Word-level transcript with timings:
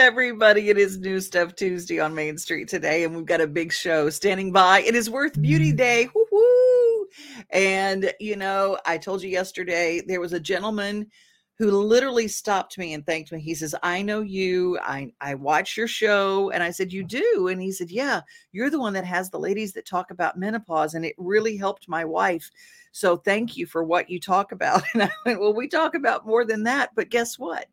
Everybody. 0.00 0.70
It 0.70 0.78
is 0.78 0.98
New 0.98 1.20
Stuff 1.20 1.54
Tuesday 1.54 2.00
on 2.00 2.14
Main 2.14 2.38
Street 2.38 2.68
today, 2.68 3.04
and 3.04 3.14
we've 3.14 3.26
got 3.26 3.42
a 3.42 3.46
big 3.46 3.70
show 3.70 4.08
standing 4.08 4.50
by. 4.50 4.80
It 4.80 4.94
is 4.94 5.10
Worth 5.10 5.38
Beauty 5.42 5.74
mm. 5.74 5.76
Day. 5.76 6.08
Woo-hoo! 6.14 7.06
And, 7.50 8.10
you 8.18 8.34
know, 8.34 8.78
I 8.86 8.96
told 8.96 9.22
you 9.22 9.28
yesterday 9.28 10.00
there 10.00 10.18
was 10.18 10.32
a 10.32 10.40
gentleman 10.40 11.10
who 11.58 11.70
literally 11.70 12.28
stopped 12.28 12.78
me 12.78 12.94
and 12.94 13.04
thanked 13.04 13.30
me. 13.30 13.40
He 13.40 13.54
says, 13.54 13.74
I 13.82 14.00
know 14.00 14.22
you. 14.22 14.78
I, 14.82 15.12
I 15.20 15.34
watch 15.34 15.76
your 15.76 15.86
show. 15.86 16.48
And 16.48 16.62
I 16.62 16.70
said, 16.70 16.94
You 16.94 17.04
do? 17.04 17.48
And 17.48 17.60
he 17.60 17.70
said, 17.70 17.90
Yeah, 17.90 18.22
you're 18.52 18.70
the 18.70 18.80
one 18.80 18.94
that 18.94 19.04
has 19.04 19.28
the 19.28 19.38
ladies 19.38 19.74
that 19.74 19.84
talk 19.84 20.10
about 20.10 20.38
menopause. 20.38 20.94
And 20.94 21.04
it 21.04 21.14
really 21.18 21.58
helped 21.58 21.90
my 21.90 22.06
wife. 22.06 22.50
So 22.92 23.18
thank 23.18 23.54
you 23.54 23.66
for 23.66 23.84
what 23.84 24.08
you 24.08 24.18
talk 24.18 24.52
about. 24.52 24.82
And 24.94 25.02
I 25.02 25.10
went, 25.26 25.40
Well, 25.40 25.52
we 25.52 25.68
talk 25.68 25.94
about 25.94 26.26
more 26.26 26.46
than 26.46 26.62
that. 26.62 26.92
But 26.96 27.10
guess 27.10 27.38
what? 27.38 27.66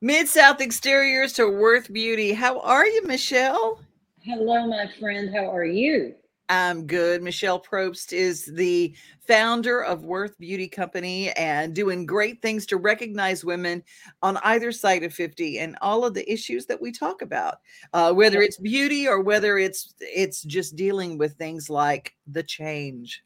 Mid 0.00 0.28
South 0.28 0.60
Exteriors 0.60 1.32
to 1.34 1.48
Worth 1.48 1.92
Beauty. 1.92 2.32
How 2.32 2.60
are 2.60 2.86
you, 2.86 3.04
Michelle? 3.04 3.80
Hello, 4.22 4.64
my 4.68 4.88
friend. 5.00 5.34
How 5.34 5.52
are 5.52 5.64
you? 5.64 6.14
I'm 6.48 6.86
good. 6.86 7.22
Michelle 7.22 7.60
Probst 7.60 8.12
is 8.12 8.46
the 8.46 8.94
founder 9.26 9.84
of 9.84 10.04
Worth 10.04 10.38
Beauty 10.38 10.66
Company 10.66 11.30
and 11.32 11.74
doing 11.74 12.06
great 12.06 12.40
things 12.40 12.64
to 12.66 12.78
recognize 12.78 13.44
women 13.44 13.82
on 14.22 14.38
either 14.38 14.72
side 14.72 15.02
of 15.02 15.12
50 15.12 15.58
and 15.58 15.76
all 15.82 16.04
of 16.04 16.14
the 16.14 16.30
issues 16.30 16.64
that 16.66 16.80
we 16.80 16.90
talk 16.90 17.20
about, 17.20 17.56
uh, 17.92 18.12
whether 18.12 18.40
it's 18.40 18.56
beauty 18.56 19.06
or 19.06 19.20
whether 19.20 19.58
it's 19.58 19.94
it's 20.00 20.42
just 20.42 20.74
dealing 20.74 21.18
with 21.18 21.34
things 21.34 21.68
like 21.68 22.14
the 22.26 22.42
change. 22.42 23.22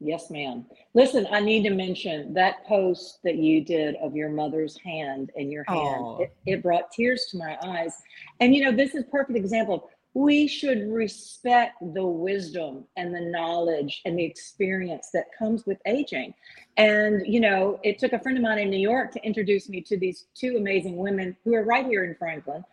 Yes, 0.00 0.30
ma'am. 0.30 0.64
Listen, 0.94 1.26
I 1.30 1.40
need 1.40 1.64
to 1.64 1.70
mention 1.70 2.32
that 2.34 2.64
post 2.66 3.18
that 3.24 3.36
you 3.36 3.64
did 3.64 3.96
of 3.96 4.14
your 4.14 4.28
mother's 4.28 4.78
hand 4.78 5.30
in 5.34 5.50
your 5.50 5.64
hand. 5.66 6.20
It, 6.20 6.36
it 6.46 6.62
brought 6.62 6.92
tears 6.92 7.26
to 7.30 7.38
my 7.38 7.56
eyes. 7.64 7.94
And 8.40 8.54
you 8.54 8.64
know, 8.64 8.72
this 8.72 8.94
is 8.94 9.04
perfect 9.10 9.36
example. 9.36 9.90
We 10.18 10.48
should 10.48 10.90
respect 10.90 11.76
the 11.94 12.04
wisdom 12.04 12.86
and 12.96 13.14
the 13.14 13.20
knowledge 13.20 14.02
and 14.04 14.18
the 14.18 14.24
experience 14.24 15.10
that 15.14 15.26
comes 15.38 15.64
with 15.64 15.78
aging. 15.86 16.34
And 16.76 17.24
you 17.24 17.38
know, 17.38 17.78
it 17.84 18.00
took 18.00 18.12
a 18.12 18.18
friend 18.18 18.36
of 18.36 18.42
mine 18.42 18.58
in 18.58 18.68
New 18.68 18.80
York 18.80 19.12
to 19.12 19.24
introduce 19.24 19.68
me 19.68 19.80
to 19.82 19.96
these 19.96 20.26
two 20.34 20.56
amazing 20.56 20.96
women 20.96 21.36
who 21.44 21.54
are 21.54 21.62
right 21.62 21.86
here 21.86 22.02
in 22.02 22.16
Franklin. 22.16 22.64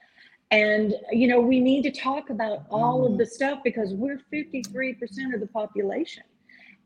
And 0.50 0.96
you 1.12 1.28
know, 1.28 1.40
we 1.40 1.60
need 1.60 1.84
to 1.84 1.92
talk 1.92 2.32
about 2.32 2.66
all 2.72 3.06
of 3.06 3.12
mm. 3.12 3.20
the 3.20 3.28
stuff 3.28 3.60
because 3.64 3.94
we're 3.94 4.22
53% 4.34 5.36
of 5.36 5.40
the 5.40 5.50
population. 5.54 6.24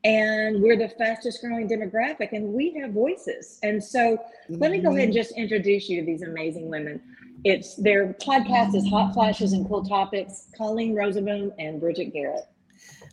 And 0.03 0.61
we're 0.61 0.77
the 0.77 0.89
fastest 0.89 1.41
growing 1.41 1.69
demographic 1.69 2.33
and 2.33 2.53
we 2.53 2.73
have 2.81 2.91
voices. 2.91 3.59
And 3.63 3.81
so 3.81 4.17
let 4.49 4.71
me 4.71 4.79
go 4.79 4.89
ahead 4.89 5.05
and 5.05 5.13
mm-hmm. 5.13 5.21
just 5.21 5.37
introduce 5.37 5.87
you 5.87 6.01
to 6.01 6.05
these 6.05 6.21
amazing 6.21 6.69
women 6.69 7.01
it's 7.45 7.75
their 7.75 8.13
podcast 8.15 8.75
is 8.75 8.87
hot 8.89 9.13
flashes 9.13 9.53
and 9.53 9.67
cool 9.67 9.83
topics 9.83 10.47
colleen 10.57 10.93
rosenboom 10.95 11.51
and 11.59 11.79
bridget 11.79 12.11
garrett 12.13 12.45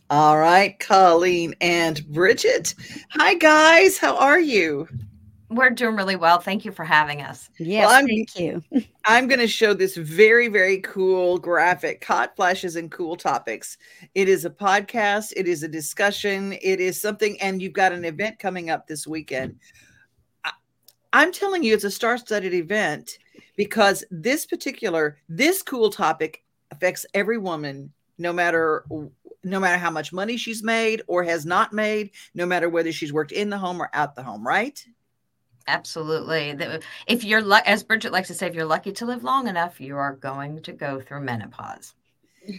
All 0.09 0.37
right, 0.37 0.79
Colleen 0.79 1.53
and 1.59 2.05
Bridget. 2.07 2.73
Hi, 3.09 3.33
guys. 3.33 3.97
How 3.97 4.15
are 4.15 4.39
you? 4.39 4.87
We're 5.49 5.69
doing 5.71 5.97
really 5.97 6.15
well. 6.15 6.39
Thank 6.39 6.63
you 6.63 6.71
for 6.71 6.85
having 6.85 7.21
us. 7.21 7.49
Yes, 7.59 7.89
I'm- 7.91 8.07
thank 8.07 8.39
you. 8.39 8.63
I'm 9.05 9.27
going 9.27 9.41
to 9.41 9.47
show 9.47 9.73
this 9.73 9.97
very, 9.97 10.47
very 10.47 10.79
cool 10.79 11.37
graphic, 11.37 12.03
hot 12.05 12.37
flashes 12.37 12.77
and 12.77 12.89
cool 12.89 13.17
topics. 13.17 13.77
It 14.15 14.29
is 14.29 14.45
a 14.45 14.49
podcast, 14.49 15.33
it 15.35 15.45
is 15.47 15.63
a 15.63 15.67
discussion, 15.67 16.53
it 16.61 16.79
is 16.79 16.99
something, 17.01 17.39
and 17.41 17.61
you've 17.61 17.73
got 17.73 17.91
an 17.91 18.05
event 18.05 18.39
coming 18.39 18.69
up 18.69 18.87
this 18.87 19.05
weekend. 19.07 19.59
I, 20.45 20.51
I'm 21.11 21.33
telling 21.33 21.63
you, 21.63 21.73
it's 21.73 21.83
a 21.83 21.91
star 21.91 22.17
studded 22.17 22.53
event 22.53 23.17
because 23.55 24.03
this 24.11 24.45
particular, 24.45 25.17
this 25.29 25.61
cool 25.61 25.89
topic 25.89 26.43
affects 26.71 27.05
every 27.13 27.37
woman, 27.37 27.91
no 28.17 28.33
matter. 28.33 28.85
No 29.43 29.59
matter 29.61 29.77
how 29.77 29.91
much 29.91 30.11
money 30.11 30.35
she's 30.35 30.61
made 30.61 31.03
or 31.07 31.23
has 31.23 31.45
not 31.45 31.71
made, 31.71 32.09
no 32.33 32.45
matter 32.45 32.67
whether 32.67 32.91
she's 32.91 33.13
worked 33.13 33.31
in 33.31 33.49
the 33.49 33.57
home 33.57 33.79
or 33.79 33.89
out 33.93 34.13
the 34.13 34.23
home, 34.23 34.45
right? 34.45 34.83
Absolutely. 35.67 36.57
If 37.07 37.23
you're, 37.23 37.43
as 37.65 37.83
Bridget 37.83 38.11
likes 38.11 38.27
to 38.27 38.33
say, 38.33 38.47
if 38.47 38.55
you're 38.55 38.65
lucky 38.65 38.91
to 38.93 39.05
live 39.05 39.23
long 39.23 39.47
enough, 39.47 39.79
you 39.79 39.95
are 39.95 40.15
going 40.15 40.61
to 40.63 40.73
go 40.73 40.99
through 40.99 41.21
menopause. 41.21 41.93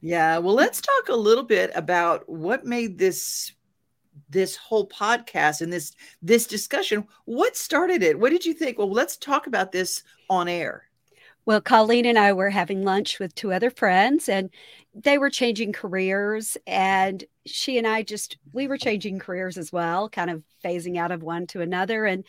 Yeah, 0.00 0.38
well, 0.38 0.54
let's 0.54 0.80
talk 0.80 1.08
a 1.08 1.16
little 1.16 1.42
bit 1.42 1.72
about 1.74 2.28
what 2.28 2.64
made 2.64 2.98
this 2.98 3.52
this 4.28 4.56
whole 4.56 4.88
podcast 4.88 5.60
and 5.60 5.72
this 5.72 5.92
this 6.22 6.46
discussion. 6.46 7.06
What 7.24 7.56
started 7.56 8.02
it? 8.02 8.18
What 8.18 8.30
did 8.30 8.44
you 8.44 8.54
think? 8.54 8.78
Well, 8.78 8.90
let's 8.90 9.16
talk 9.16 9.46
about 9.46 9.72
this 9.72 10.02
on 10.28 10.48
air. 10.48 10.84
Well, 11.48 11.62
Colleen 11.62 12.04
and 12.04 12.18
I 12.18 12.34
were 12.34 12.50
having 12.50 12.84
lunch 12.84 13.18
with 13.18 13.34
two 13.34 13.54
other 13.54 13.70
friends, 13.70 14.28
and 14.28 14.50
they 14.94 15.16
were 15.16 15.30
changing 15.30 15.72
careers. 15.72 16.58
And 16.66 17.24
she 17.46 17.78
and 17.78 17.86
I 17.86 18.02
just, 18.02 18.36
we 18.52 18.68
were 18.68 18.76
changing 18.76 19.18
careers 19.18 19.56
as 19.56 19.72
well, 19.72 20.10
kind 20.10 20.28
of 20.28 20.42
phasing 20.62 20.98
out 20.98 21.10
of 21.10 21.22
one 21.22 21.46
to 21.46 21.62
another. 21.62 22.04
And 22.04 22.24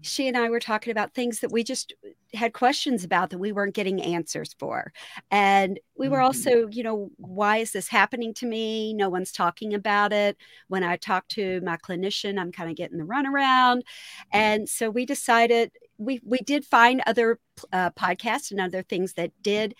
she 0.00 0.26
and 0.26 0.38
I 0.38 0.48
were 0.48 0.58
talking 0.58 0.90
about 0.90 1.12
things 1.12 1.40
that 1.40 1.52
we 1.52 1.64
just 1.64 1.92
had 2.34 2.52
questions 2.54 3.04
about 3.04 3.30
that 3.30 3.38
we 3.38 3.52
weren't 3.52 3.74
getting 3.74 4.00
answers 4.02 4.54
for. 4.58 4.92
And 5.30 5.78
we 5.96 6.08
were 6.08 6.20
Mhm. 6.20 6.24
also, 6.26 6.68
you 6.70 6.82
know, 6.82 7.10
why 7.18 7.58
is 7.58 7.72
this 7.72 7.88
happening 7.88 8.34
to 8.34 8.46
me? 8.46 8.94
No 8.94 9.08
one's 9.08 9.32
talking 9.32 9.74
about 9.74 10.12
it. 10.12 10.36
When 10.68 10.82
I 10.84 10.96
talk 10.96 11.28
to 11.28 11.60
my 11.62 11.76
clinician, 11.76 12.38
I'm 12.40 12.52
kind 12.52 12.70
of 12.70 12.76
getting 12.76 12.98
the 12.98 13.04
runaround. 13.04 13.82
And 14.32 14.68
so 14.68 14.90
we 14.90 15.06
decided 15.06 15.72
we 15.98 16.20
we 16.24 16.38
did 16.40 16.64
find 16.64 17.02
other 17.06 17.38
uh, 17.72 17.90
podcasts 17.90 18.50
and 18.50 18.60
other 18.60 18.82
things 18.82 19.14
that 19.14 19.30
did 19.42 19.74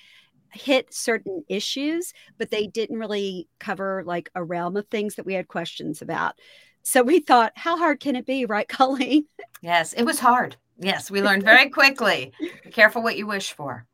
hit 0.52 0.93
certain 0.94 1.44
issues, 1.48 2.12
but 2.38 2.50
they 2.50 2.66
didn't 2.66 2.98
really 2.98 3.48
cover 3.60 4.02
like 4.06 4.31
a 4.34 4.44
realm 4.44 4.76
of 4.76 4.87
things 4.88 5.16
that 5.16 5.26
we 5.26 5.34
had 5.34 5.48
questions 5.48 6.02
about. 6.02 6.34
So 6.82 7.02
we 7.02 7.20
thought, 7.20 7.52
how 7.56 7.76
hard 7.78 8.00
can 8.00 8.16
it 8.16 8.26
be, 8.26 8.46
right, 8.46 8.69
Colleen? 8.69 9.26
Yes, 9.62 9.94
it 9.94 10.02
was 10.05 10.20
hard. 10.20 10.56
Yes, 10.78 11.10
we 11.10 11.20
learned 11.28 11.42
very 11.44 11.69
quickly. 11.70 12.32
Be 12.64 12.70
careful 12.70 13.02
what 13.02 13.16
you 13.16 13.26
wish 13.26 13.52
for. 13.52 13.86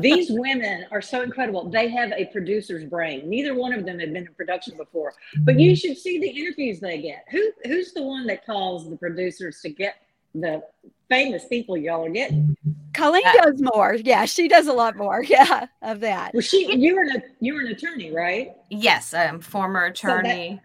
these 0.00 0.28
women 0.30 0.84
are 0.90 1.00
so 1.02 1.22
incredible 1.22 1.68
they 1.70 1.88
have 1.88 2.10
a 2.12 2.24
producer's 2.32 2.82
brain 2.84 3.28
neither 3.30 3.54
one 3.54 3.72
of 3.72 3.84
them 3.86 4.00
had 4.00 4.12
been 4.12 4.26
in 4.26 4.34
production 4.34 4.76
before 4.76 5.12
but 5.42 5.60
you 5.60 5.76
should 5.76 5.96
see 5.96 6.18
the 6.18 6.26
interviews 6.28 6.80
they 6.80 7.00
get 7.00 7.24
who 7.30 7.52
who's 7.64 7.92
the 7.92 8.02
one 8.02 8.26
that 8.26 8.44
calls 8.44 8.88
the 8.90 8.96
producers 8.96 9.60
to 9.60 9.68
get 9.68 9.94
the 10.34 10.60
famous 11.08 11.44
people 11.46 11.76
y'all 11.76 12.04
are 12.04 12.10
getting 12.10 12.56
Colleen 12.94 13.22
Yeah. 13.24 13.42
does 13.42 13.60
more. 13.60 13.94
Yeah, 13.94 14.24
she 14.24 14.48
does 14.48 14.66
a 14.68 14.72
lot 14.72 14.96
more. 14.96 15.22
Yeah, 15.28 15.66
of 15.82 16.00
that. 16.00 16.32
well 16.34 16.40
she 16.40 16.74
you 16.76 16.96
were 16.96 17.02
an 17.02 17.22
you 17.40 17.54
were 17.54 17.60
an 17.60 17.68
attorney 17.68 18.10
right 18.12 18.54
Yes, 18.70 19.14
I'm 19.14 19.38
former 19.40 19.94
So 19.94 20.08
that- 20.08 20.18
attorney. 20.24 20.60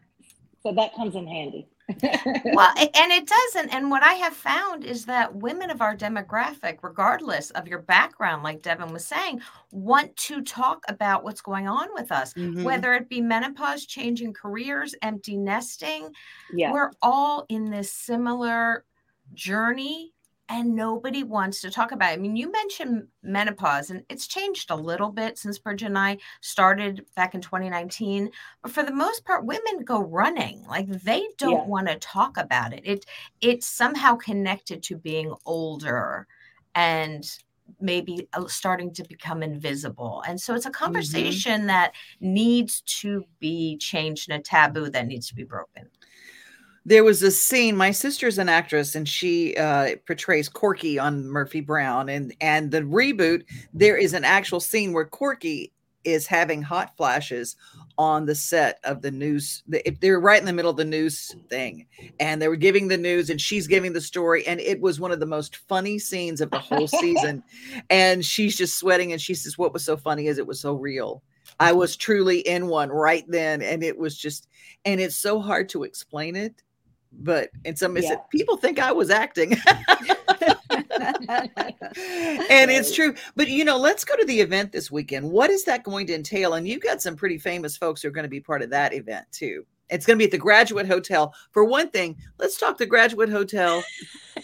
so 0.64 0.72
that 0.74 0.96
comes 0.96 1.14
in 1.16 1.28
handy 1.28 1.68
well, 2.46 2.74
and 2.78 3.12
it 3.12 3.28
doesn't. 3.28 3.74
And 3.74 3.90
what 3.92 4.04
I 4.04 4.14
have 4.14 4.34
found 4.34 4.84
is 4.84 5.06
that 5.06 5.34
women 5.36 5.70
of 5.72 5.82
our 5.82 5.96
demographic, 5.96 6.80
regardless 6.82 7.52
of 7.52 7.68
your 7.68 7.80
background, 7.80 8.44
like 8.44 8.62
Devin 8.62 8.94
was 8.94 9.06
saying, 9.06 9.42
want 9.72 10.16
to 10.18 10.42
talk 10.42 10.84
about 10.88 11.24
what's 11.24 11.42
going 11.42 11.68
on 11.68 11.88
with 11.94 12.12
us, 12.12 12.34
Mhm. 12.34 12.64
whether 12.64 12.94
it 12.94 13.10
be 13.10 13.22
menopause, 13.22 13.86
changing 13.86 14.34
careers, 14.34 14.96
empty 15.02 15.38
nesting. 15.38 16.14
yeah 16.54 16.72
We're 16.72 16.92
all 17.02 17.46
in 17.50 17.70
this 17.70 17.92
similar 17.92 18.86
journey 19.34 20.14
and 20.50 20.76
nobody 20.76 21.24
wants 21.24 21.62
to 21.62 21.70
talk 21.70 21.92
about 21.92 22.12
it. 22.12 22.14
I 22.14 22.18
mean, 22.18 22.36
you 22.36 22.52
mentioned 22.52 23.08
menopause 23.22 23.92
and 23.92 24.04
it's 24.10 24.26
changed 24.26 24.72
a 24.72 24.76
little 24.76 25.12
bit 25.12 25.38
since 25.38 25.60
Bridget 25.60 25.86
and 25.86 25.98
I 25.98 26.18
started 26.42 27.06
back 27.16 27.36
in 27.36 27.42
2019. 27.42 28.32
But 28.64 28.72
for 28.72 28.82
the 28.82 28.92
most 28.92 29.24
part, 29.26 29.46
women 29.46 29.84
go 29.86 30.02
running. 30.02 30.66
Like 30.68 30.88
they 30.88 31.28
don't 31.38 31.52
Yeah. 31.52 31.66
want 31.66 31.88
to 31.88 31.98
talk 31.98 32.38
about 32.38 32.74
it. 32.74 32.82
It 32.84 33.06
it's 33.42 33.68
somehow 33.68 34.16
connected 34.16 34.82
to 34.84 34.98
being 34.98 35.34
older 35.46 36.28
and 36.74 37.24
maybe 37.80 38.28
uh, 38.34 38.48
starting 38.48 38.92
to 38.94 39.04
become 39.04 39.44
invisible. 39.44 40.24
And 40.28 40.42
so 40.42 40.56
it's 40.56 40.66
a 40.66 40.70
mm-hmm. 40.70 40.84
conversation 40.84 41.60
mm-hmm. 41.60 41.68
that 41.68 41.94
needs 42.20 42.82
to 43.02 43.24
be 43.40 43.78
changed 43.78 44.32
and 44.32 44.40
a 44.40 44.44
taboo 44.44 44.90
that 44.90 45.06
needs 45.06 45.28
to 45.28 45.36
be 45.36 45.44
broken. 45.44 45.90
There 46.86 47.04
was 47.04 47.22
a 47.22 47.32
scene. 47.32 47.76
My 47.76 47.92
sister's 47.92 48.38
an 48.38 48.50
actress, 48.50 48.96
and 48.96 49.08
she 49.08 49.56
uh, 49.56 49.96
portrays 50.08 50.50
Corky 50.50 50.98
on 50.98 51.28
Murphy 51.28 51.62
Brown. 51.62 52.10
And 52.10 52.34
and 52.42 52.72
the 52.72 52.82
reboot, 52.82 53.44
there 53.74 53.98
is 53.98 54.14
an 54.14 54.24
actual 54.24 54.60
scene 54.60 54.94
where 54.94 55.06
Corky 55.06 55.72
is 56.06 56.26
having 56.26 56.62
hot 56.62 56.96
flashes 56.96 57.58
on 57.98 58.26
the 58.26 58.36
set 58.36 58.80
of 58.86 59.02
the 59.02 59.12
news. 59.12 59.64
They're 60.00 60.20
right 60.20 60.40
in 60.40 60.46
the 60.46 60.54
middle 60.54 60.72
of 60.72 60.78
the 60.78 60.86
news 60.86 61.36
thing, 61.50 61.86
and 62.20 62.42
they 62.42 62.48
were 62.48 62.56
giving 62.56 62.88
the 62.88 62.98
news, 62.98 63.30
and 63.30 63.40
she's 63.40 63.68
giving 63.68 63.94
the 63.94 64.02
story, 64.02 64.48
and 64.48 64.60
it 64.60 64.80
was 64.80 65.00
one 65.00 65.12
of 65.12 65.20
the 65.20 65.26
most 65.26 65.58
funny 65.58 66.00
scenes 66.00 66.40
of 66.42 66.50
the 66.52 66.60
whole 66.60 66.88
season. 66.88 67.44
and 67.90 68.24
she's 68.24 68.56
just 68.56 68.80
sweating, 68.80 69.12
and 69.12 69.22
she 69.22 69.34
says, 69.34 69.58
"What 69.58 69.74
was 69.74 69.84
so 69.84 69.98
funny 69.98 70.28
is 70.28 70.38
it 70.38 70.48
was 70.48 70.60
so 70.60 70.74
real." 70.74 71.22
I 71.60 71.74
was 71.74 71.96
truly 71.98 72.40
in 72.40 72.68
one 72.68 72.90
right 72.90 73.26
then, 73.28 73.62
and 73.62 73.84
it 73.84 73.98
was 73.98 74.18
just, 74.18 74.48
and 74.86 75.02
it's 75.02 75.16
so 75.16 75.40
hard 75.40 75.68
to 75.70 75.84
explain 75.84 76.36
it, 76.36 76.62
but 77.12 77.50
in 77.66 77.76
some 77.76 77.98
yeah. 77.98 78.16
people 78.32 78.58
think 78.58 78.80
I 78.80 78.92
was 78.92 79.10
acting. 79.10 79.54
and 82.50 82.72
it's 82.72 82.94
true. 82.94 83.14
But 83.36 83.50
you 83.50 83.66
know, 83.66 83.78
let's 83.78 84.04
go 84.04 84.16
to 84.16 84.26
the 84.26 84.40
event 84.40 84.72
this 84.72 84.92
weekend. 84.92 85.30
What 85.30 85.50
is 85.50 85.66
that 85.66 85.84
going 85.84 86.08
to 86.08 86.16
entail? 86.16 86.54
And 86.54 86.68
you've 86.68 86.84
got 86.84 87.02
some 87.02 87.16
pretty 87.16 87.38
famous 87.38 87.78
folks 87.78 88.02
who 88.02 88.08
are 88.08 88.12
going 88.12 88.24
to 88.24 88.30
be 88.30 88.40
part 88.40 88.62
of 88.62 88.70
that 88.72 88.94
event 88.94 89.26
too. 89.32 89.66
It's 89.90 90.06
going 90.06 90.18
to 90.18 90.20
be 90.20 90.26
at 90.26 90.32
the 90.32 90.38
Graduate 90.38 90.88
Hotel. 90.88 91.34
For 91.52 91.64
one 91.64 91.90
thing, 91.90 92.16
let's 92.38 92.60
talk 92.60 92.78
the 92.78 92.86
Graduate 92.86 93.30
Hotel. 93.30 93.84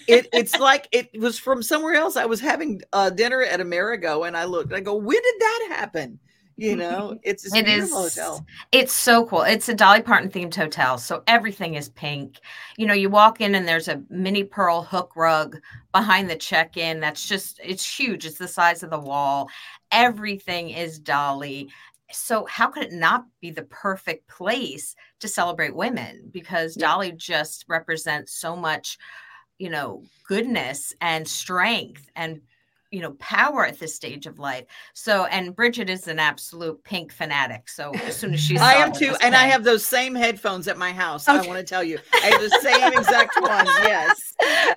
It, 0.07 0.27
it's 0.33 0.55
like 0.59 0.87
it 0.91 1.09
was 1.19 1.37
from 1.37 1.61
somewhere 1.61 1.93
else. 1.93 2.17
I 2.17 2.25
was 2.25 2.41
having 2.41 2.81
uh, 2.93 3.11
dinner 3.11 3.43
at 3.43 3.61
Amerigo, 3.61 4.23
and 4.23 4.35
I 4.35 4.45
looked. 4.45 4.73
I 4.73 4.79
go, 4.79 4.95
when 4.95 5.21
did 5.21 5.35
that 5.39 5.67
happen? 5.69 6.19
You 6.57 6.71
mm-hmm. 6.71 6.79
know 6.79 7.19
it's 7.23 7.53
it 7.53 7.67
is 7.67 7.91
hotel. 7.91 8.45
it's 8.71 8.93
so 8.93 9.25
cool. 9.25 9.41
It's 9.41 9.67
a 9.67 9.73
dolly 9.73 10.01
parton 10.01 10.29
themed 10.29 10.55
hotel 10.55 10.97
so 10.97 11.21
everything 11.27 11.75
is 11.75 11.89
pink. 11.89 12.39
You 12.77 12.87
know 12.87 12.93
you 12.93 13.09
walk 13.09 13.41
in 13.41 13.55
and 13.55 13.67
there's 13.67 13.89
a 13.89 14.01
Minnie 14.09 14.45
Pearl 14.45 14.81
hook 14.81 15.13
rug 15.15 15.59
behind 15.91 16.29
the 16.29 16.35
check-in 16.35 16.99
that's 16.99 17.27
just 17.27 17.59
it's 17.63 17.99
huge 17.99 18.25
it's 18.25 18.37
the 18.37 18.47
size 18.47 18.83
of 18.83 18.89
the 18.89 18.99
wall. 18.99 19.49
Everything 19.91 20.69
is 20.69 20.97
dolly. 20.97 21.69
So 22.11 22.45
how 22.45 22.67
could 22.67 22.83
it 22.83 22.93
not 22.93 23.25
be 23.41 23.51
the 23.51 23.63
perfect 23.63 24.27
place 24.29 24.95
to 25.19 25.27
celebrate 25.27 25.75
women? 25.75 26.29
Because 26.31 26.75
dolly 26.75 27.11
just 27.11 27.65
represents 27.67 28.33
so 28.33 28.55
much 28.55 28.97
you 29.57 29.69
know 29.69 30.03
goodness 30.27 30.93
and 31.01 31.27
strength 31.27 32.09
and 32.15 32.41
you 32.95 33.01
know 33.01 33.11
power 33.19 33.65
at 33.65 33.77
this 33.77 33.93
stage 33.93 34.25
of 34.25 34.39
life. 34.39 34.65
So 34.93 35.25
and 35.25 35.53
bridget 35.53 35.89
is 35.89 36.07
an 36.07 36.17
absolute 36.17 36.81
pink 36.83 37.11
fanatic 37.11 37.67
so 37.67 37.91
as 37.91 38.15
soon 38.15 38.33
as 38.33 38.39
she's 38.39 38.61
i 38.61 38.73
am 38.73 38.93
too 38.93 39.15
and 39.21 39.35
i 39.35 39.47
have 39.47 39.63
those 39.63 39.85
same 39.85 40.15
headphones 40.15 40.67
at 40.67 40.77
my 40.77 40.93
house 40.93 41.27
okay. 41.27 41.37
i 41.37 41.47
want 41.47 41.59
to 41.59 41.63
tell 41.63 41.83
you. 41.83 41.99
I 42.13 42.27
have 42.27 42.41
the 42.41 42.59
same 42.61 42.93
exact 42.93 43.33
ones 43.41 43.69
yes. 43.83 44.33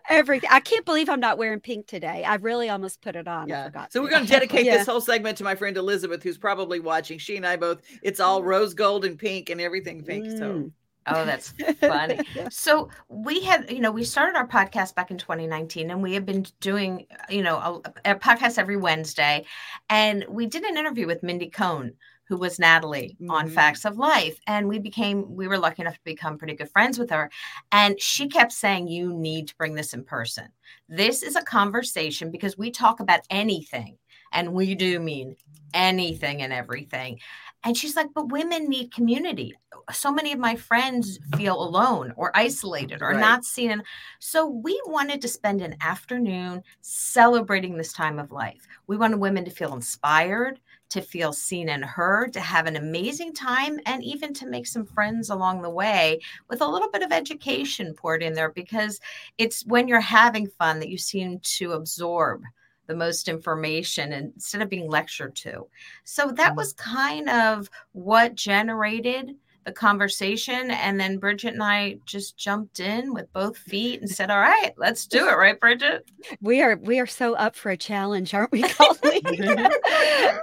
Everything 0.08 0.50
i 0.52 0.58
can't 0.58 0.84
believe 0.84 1.08
i'm 1.08 1.20
not 1.20 1.38
wearing 1.38 1.60
pink 1.60 1.86
today. 1.86 2.24
I 2.24 2.34
really 2.36 2.68
almost 2.68 3.00
put 3.00 3.14
it 3.14 3.28
on 3.28 3.48
yeah. 3.48 3.70
so 3.90 4.02
we're 4.02 4.10
going 4.10 4.24
to 4.24 4.28
dedicate 4.28 4.66
yeah. 4.66 4.78
this 4.78 4.86
whole 4.86 5.00
segment 5.00 5.38
to 5.38 5.44
my 5.44 5.54
friend 5.54 5.76
elizabeth 5.76 6.22
who's 6.22 6.38
probably 6.38 6.80
watching. 6.80 7.18
She 7.18 7.36
and 7.36 7.46
i 7.46 7.56
both 7.56 7.82
it's 8.02 8.18
all 8.18 8.42
rose 8.42 8.74
gold 8.74 9.04
and 9.04 9.18
pink 9.18 9.50
and 9.50 9.60
everything 9.60 10.02
pink 10.02 10.26
mm. 10.26 10.38
so 10.38 10.70
Oh, 11.10 11.24
that's 11.24 11.54
funny. 11.80 12.20
so 12.50 12.88
we 13.08 13.40
had, 13.42 13.70
you 13.70 13.80
know, 13.80 13.90
we 13.90 14.04
started 14.04 14.36
our 14.36 14.46
podcast 14.46 14.94
back 14.94 15.10
in 15.10 15.18
2019 15.18 15.90
and 15.90 16.02
we 16.02 16.14
have 16.14 16.26
been 16.26 16.46
doing, 16.60 17.06
you 17.28 17.42
know, 17.42 17.82
a, 18.04 18.12
a, 18.12 18.14
podcast 18.14 18.58
every 18.58 18.76
Wednesday. 18.76 19.44
And 19.88 20.24
we 20.28 20.46
did 20.46 20.64
an 20.64 20.76
interview 20.76 21.06
with 21.06 21.22
Mindy 21.22 21.50
Cohn, 21.50 21.92
who 22.24 22.36
was 22.36 22.58
Natalie 22.58 23.16
mm-hmm. 23.20 23.30
on 23.30 23.48
Facts 23.48 23.84
of 23.84 23.96
Life. 23.96 24.38
And 24.46 24.68
we 24.68 24.78
became, 24.78 25.34
we 25.34 25.48
were 25.48 25.58
lucky 25.58 25.82
enough 25.82 25.94
to 25.94 26.04
become 26.04 26.38
pretty 26.38 26.54
good 26.54 26.70
friends 26.70 26.98
with 26.98 27.10
her. 27.10 27.30
And 27.72 28.00
she 28.00 28.28
kept 28.28 28.52
saying, 28.52 28.88
you 28.88 29.12
need 29.12 29.48
to 29.48 29.56
bring 29.56 29.74
this 29.74 29.94
in 29.94 30.04
person. 30.04 30.48
This 30.88 31.22
is 31.22 31.36
a 31.36 31.42
conversation 31.42 32.30
because 32.30 32.58
we 32.58 32.70
talk 32.70 33.00
about 33.00 33.20
anything. 33.30 33.96
And 34.32 34.52
we 34.52 34.74
do 34.74 35.00
mean 35.00 35.36
anything 35.74 36.42
and 36.42 36.52
everything. 36.52 37.18
And 37.64 37.76
she's 37.76 37.96
like, 37.96 38.08
but 38.14 38.30
women 38.30 38.68
need 38.68 38.94
community. 38.94 39.52
So 39.92 40.12
many 40.12 40.32
of 40.32 40.38
my 40.38 40.54
friends 40.54 41.18
feel 41.36 41.60
alone 41.60 42.12
or 42.16 42.30
isolated 42.34 43.02
or 43.02 43.10
right. 43.10 43.20
not 43.20 43.44
seen. 43.44 43.82
So 44.20 44.46
we 44.46 44.80
wanted 44.86 45.20
to 45.22 45.28
spend 45.28 45.60
an 45.60 45.76
afternoon 45.80 46.62
celebrating 46.82 47.76
this 47.76 47.92
time 47.92 48.18
of 48.18 48.30
life. 48.30 48.66
We 48.86 48.96
wanted 48.96 49.18
women 49.18 49.44
to 49.44 49.50
feel 49.50 49.74
inspired, 49.74 50.60
to 50.90 51.00
feel 51.00 51.32
seen 51.32 51.68
and 51.68 51.84
heard, 51.84 52.32
to 52.34 52.40
have 52.40 52.66
an 52.66 52.76
amazing 52.76 53.34
time, 53.34 53.80
and 53.86 54.04
even 54.04 54.32
to 54.34 54.46
make 54.46 54.66
some 54.66 54.86
friends 54.86 55.28
along 55.30 55.62
the 55.62 55.70
way 55.70 56.20
with 56.48 56.60
a 56.60 56.68
little 56.68 56.90
bit 56.90 57.02
of 57.02 57.12
education 57.12 57.92
poured 57.92 58.22
in 58.22 58.34
there 58.34 58.50
because 58.52 59.00
it's 59.36 59.66
when 59.66 59.88
you're 59.88 60.00
having 60.00 60.46
fun 60.46 60.78
that 60.78 60.90
you 60.90 60.98
seem 60.98 61.40
to 61.40 61.72
absorb 61.72 62.44
the 62.88 62.96
most 62.96 63.28
information 63.28 64.12
instead 64.12 64.62
of 64.62 64.68
being 64.68 64.90
lectured 64.90 65.36
to. 65.36 65.68
So 66.04 66.32
that 66.32 66.48
mm-hmm. 66.48 66.56
was 66.56 66.72
kind 66.72 67.28
of 67.28 67.70
what 67.92 68.34
generated 68.34 69.36
the 69.68 69.72
conversation. 69.74 70.70
And 70.70 70.98
then 70.98 71.18
Bridget 71.18 71.52
and 71.52 71.62
I 71.62 71.98
just 72.06 72.38
jumped 72.38 72.80
in 72.80 73.12
with 73.12 73.30
both 73.34 73.56
feet 73.56 74.00
and 74.00 74.08
said, 74.10 74.30
All 74.30 74.40
right, 74.40 74.72
let's 74.78 75.06
do 75.06 75.28
it, 75.28 75.36
right, 75.36 75.60
Bridget? 75.60 76.10
We 76.40 76.62
are 76.62 76.76
we 76.76 76.98
are 77.00 77.06
so 77.06 77.34
up 77.34 77.54
for 77.54 77.70
a 77.70 77.76
challenge, 77.76 78.32
aren't 78.32 78.50
we, 78.50 78.62
Colleen? 78.68 79.22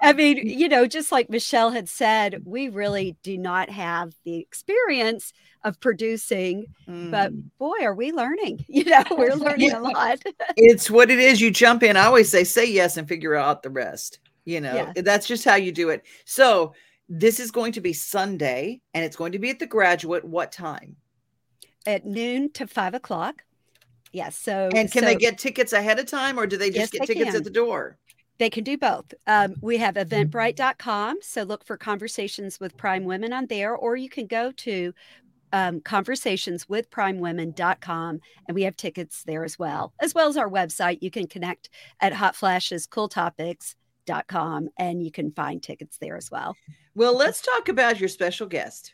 I 0.02 0.14
mean, 0.16 0.48
you 0.48 0.70
know, 0.70 0.86
just 0.86 1.12
like 1.12 1.30
Michelle 1.30 1.72
had 1.72 1.90
said, 1.90 2.44
we 2.46 2.70
really 2.70 3.18
do 3.24 3.38
not 3.38 3.70
have 3.72 4.14
the 4.26 4.38
experience 4.38 5.34
of 5.64 5.80
producing. 5.80 6.68
Mm. 6.88 7.10
But 7.10 7.32
boy, 7.58 7.82
are 7.82 7.96
we 7.96 8.12
learning. 8.12 8.64
You 8.76 8.84
know, 8.84 9.04
we're 9.12 9.34
learning 9.36 9.72
a 9.72 9.80
lot. 9.80 10.20
it's 10.58 10.92
what 10.92 11.10
it 11.10 11.18
is. 11.18 11.40
You 11.40 11.50
jump 11.50 11.82
in. 11.82 11.96
I 11.96 12.06
always 12.06 12.30
say, 12.30 12.44
say 12.44 12.70
yes 12.70 12.98
and 12.98 13.08
figure 13.08 13.34
out 13.34 13.64
the 13.64 13.70
rest. 13.70 14.20
You 14.44 14.60
know, 14.60 14.92
yeah. 14.96 15.02
that's 15.02 15.28
just 15.28 15.46
how 15.46 15.56
you 15.56 15.72
do 15.72 15.90
it. 15.90 16.04
So 16.26 16.74
this 17.08 17.40
is 17.40 17.52
going 17.52 17.72
to 17.74 17.82
be 17.82 17.94
Sunday 17.94 18.82
and 18.94 19.04
it's 19.06 19.16
going 19.16 19.32
to 19.34 19.40
be 19.40 19.50
at 19.50 19.60
the 19.60 19.68
graduate. 19.68 20.26
What 20.26 20.52
time? 20.52 20.96
At 21.86 22.06
noon 22.06 22.52
to 22.54 22.68
five 22.68 22.94
o'clock. 22.94 23.44
Yes. 24.12 24.38
So 24.38 24.70
and 24.74 24.92
can 24.92 25.02
so, 25.02 25.08
they 25.08 25.16
get 25.16 25.38
tickets 25.38 25.74
ahead 25.74 26.00
of 26.00 26.06
time 26.06 26.40
or 26.40 26.48
do 26.48 26.58
they 26.58 26.70
just 26.70 26.94
yes, 26.94 27.02
get 27.02 27.08
tickets 27.08 27.32
can. 27.32 27.36
at 27.36 27.44
the 27.44 27.50
door? 27.50 27.98
They 28.38 28.50
can 28.50 28.64
do 28.64 28.78
both. 28.78 29.14
Um, 29.28 29.56
we 29.62 29.78
have 29.78 29.96
eventbrite.com. 29.96 31.20
So 31.22 31.44
look 31.44 31.66
for 31.66 31.78
conversations 31.78 32.60
with 32.60 32.76
prime 32.76 33.06
women 33.06 33.32
on 33.32 33.46
there, 33.48 33.76
or 33.76 33.96
you 33.96 34.10
can 34.10 34.28
go 34.28 34.52
to 34.52 34.94
um, 35.54 35.80
conversations 35.80 36.68
with 36.68 36.90
primewomen.com 36.90 38.20
and 38.48 38.56
we 38.56 38.64
have 38.64 38.76
tickets 38.76 39.24
there 39.24 39.46
as 39.46 39.58
well 39.58 39.94
as 40.02 40.14
well 40.14 40.28
as 40.28 40.36
our 40.36 40.50
website 40.50 40.98
you 41.02 41.10
can 41.10 41.28
connect 41.28 41.70
at 42.02 42.12
hot 42.12 42.36
flashes 42.36 42.86
cool 42.86 43.08
topics.com 44.06 44.70
and 44.78 45.04
you 45.04 45.12
can 45.12 45.32
find 45.32 45.62
tickets 45.62 45.98
there 45.98 46.18
as 46.18 46.32
well 46.32 46.56
well 46.96 47.16
let's 47.16 47.42
talk 47.42 47.70
about 47.70 48.00
your 48.00 48.10
special 48.10 48.48
guest 48.48 48.94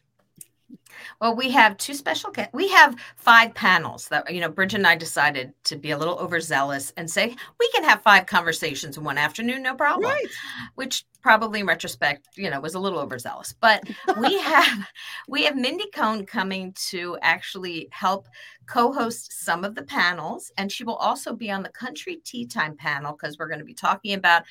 well, 1.20 1.36
we 1.36 1.52
have 1.52 1.78
two 1.78 1.94
special 1.94 2.32
guests. 2.32 2.54
We 2.54 2.70
have 2.70 2.96
five 3.16 3.54
panels 3.54 4.08
that, 4.10 4.34
you 4.34 4.42
know, 4.42 4.50
Bridget 4.50 4.78
and 4.78 4.88
I 4.88 4.96
decided 4.96 5.54
to 5.66 5.76
be 5.76 5.92
a 5.92 5.98
little 5.98 6.18
overzealous 6.18 6.94
and 6.98 7.10
say 7.10 7.36
we 7.60 7.70
can 7.72 7.84
have 7.84 8.02
five 8.02 8.26
conversations 8.26 8.98
in 8.98 9.04
one 9.04 9.18
afternoon, 9.18 9.64
no 9.64 9.76
problem. 9.76 10.10
Right. 10.10 10.28
Which 10.76 11.06
probably 11.22 11.60
in 11.60 11.68
retrospect, 11.68 12.28
you 12.36 12.50
know, 12.50 12.60
was 12.60 12.74
a 12.74 12.80
little 12.80 13.00
overzealous. 13.00 13.54
But 13.60 13.84
we 14.20 14.40
have 14.42 14.88
we 15.28 15.44
have 15.44 15.56
Mindy 15.56 15.90
Cohn 15.94 16.26
coming 16.26 16.74
to 16.90 17.18
actually 17.22 17.88
help 17.92 18.28
co-host 18.68 19.44
some 19.44 19.64
of 19.64 19.76
the 19.76 19.84
panels, 19.84 20.52
and 20.58 20.72
she 20.72 20.84
will 20.84 20.96
also 20.96 21.34
be 21.34 21.52
on 21.52 21.64
the 21.64 21.70
Country 21.70 22.18
Tea 22.24 22.46
Time 22.46 22.76
panel 22.76 23.14
because 23.14 23.38
we're 23.38 23.48
going 23.48 23.60
to 23.60 23.66
be 23.66 23.74
talking 23.74 24.14
about 24.14 24.44